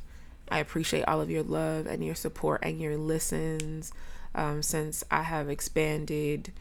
I 0.48 0.58
appreciate 0.58 1.04
all 1.04 1.20
of 1.20 1.30
your 1.30 1.42
love 1.42 1.86
and 1.86 2.04
your 2.04 2.14
support 2.14 2.60
and 2.62 2.80
your 2.80 2.96
listens 2.96 3.92
um, 4.34 4.62
since 4.62 5.02
I 5.10 5.22
have 5.22 5.48
expanded 5.48 6.52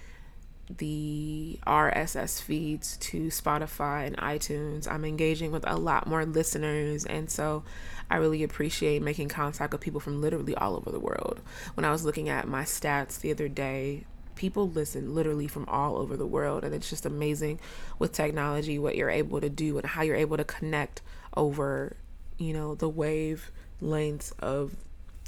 the 0.70 1.60
RSS 1.68 2.42
feeds 2.42 2.98
to 2.98 3.28
Spotify 3.28 4.08
and 4.08 4.18
iTunes. 4.18 4.92
I'm 4.92 5.06
engaging 5.06 5.52
with 5.52 5.64
a 5.68 5.78
lot 5.78 6.08
more 6.08 6.26
listeners, 6.26 7.06
and 7.06 7.30
so 7.30 7.64
I 8.10 8.18
really 8.18 8.44
appreciate 8.44 9.02
making 9.02 9.30
contact 9.30 9.74
with 9.74 9.82
people 9.82 10.00
from 10.00 10.22
literally 10.22 10.56
all 10.56 10.76
over 10.76 10.92
the 10.92 11.00
world. 11.00 11.42
When 11.76 11.86
I 11.86 11.92
was 11.92 12.04
looking 12.04 12.30
at 12.30 12.48
my 12.48 12.64
stats 12.64 13.20
the 13.20 13.32
other 13.32 13.48
day, 13.48 14.06
people 14.36 14.70
listen 14.70 15.16
literally 15.16 15.48
from 15.48 15.66
all 15.68 15.98
over 15.98 16.18
the 16.18 16.26
world, 16.26 16.64
and 16.64 16.74
it's 16.74 16.90
just 16.90 17.06
amazing 17.06 17.60
with 18.00 18.12
technology 18.12 18.80
what 18.80 18.96
you're 18.96 19.10
able 19.10 19.42
to 19.42 19.50
do 19.50 19.78
and 19.78 19.86
how 19.86 20.02
you're 20.02 20.16
able 20.16 20.38
to 20.38 20.44
connect 20.44 21.02
over, 21.36 21.96
you 22.38 22.54
know, 22.54 22.76
the 22.76 22.90
wave 22.90 23.52
lengths 23.82 24.32
of 24.40 24.76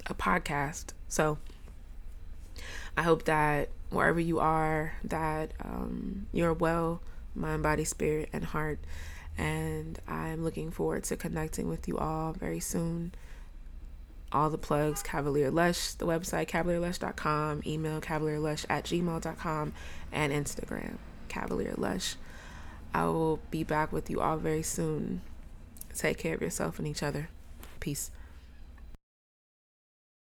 a 0.07 0.13
podcast. 0.13 0.93
So 1.07 1.37
I 2.95 3.03
hope 3.03 3.25
that 3.25 3.69
wherever 3.89 4.19
you 4.19 4.39
are, 4.39 4.93
that 5.03 5.53
um, 5.63 6.27
you're 6.31 6.53
well, 6.53 7.01
mind, 7.35 7.63
body, 7.63 7.83
spirit, 7.83 8.29
and 8.33 8.43
heart. 8.43 8.79
And 9.37 9.99
I'm 10.07 10.43
looking 10.43 10.71
forward 10.71 11.03
to 11.05 11.15
connecting 11.15 11.69
with 11.69 11.87
you 11.87 11.97
all 11.97 12.33
very 12.33 12.59
soon. 12.59 13.13
All 14.31 14.49
the 14.49 14.57
plugs 14.57 15.01
Cavalier 15.03 15.51
Lush, 15.51 15.93
the 15.93 16.05
website 16.05 16.47
cavalierlush.com, 16.47 17.61
email 17.65 18.01
cavalierlush 18.01 18.65
at 18.69 18.83
gmail.com, 18.85 19.73
and 20.11 20.33
Instagram 20.33 20.97
Cavalier 21.29 21.75
Lush. 21.77 22.15
I 22.93 23.05
will 23.05 23.39
be 23.51 23.63
back 23.63 23.93
with 23.93 24.09
you 24.09 24.19
all 24.19 24.37
very 24.37 24.63
soon. 24.63 25.21
Take 25.95 26.17
care 26.17 26.35
of 26.35 26.41
yourself 26.41 26.79
and 26.79 26.87
each 26.87 27.03
other. 27.03 27.29
Peace. 27.79 28.11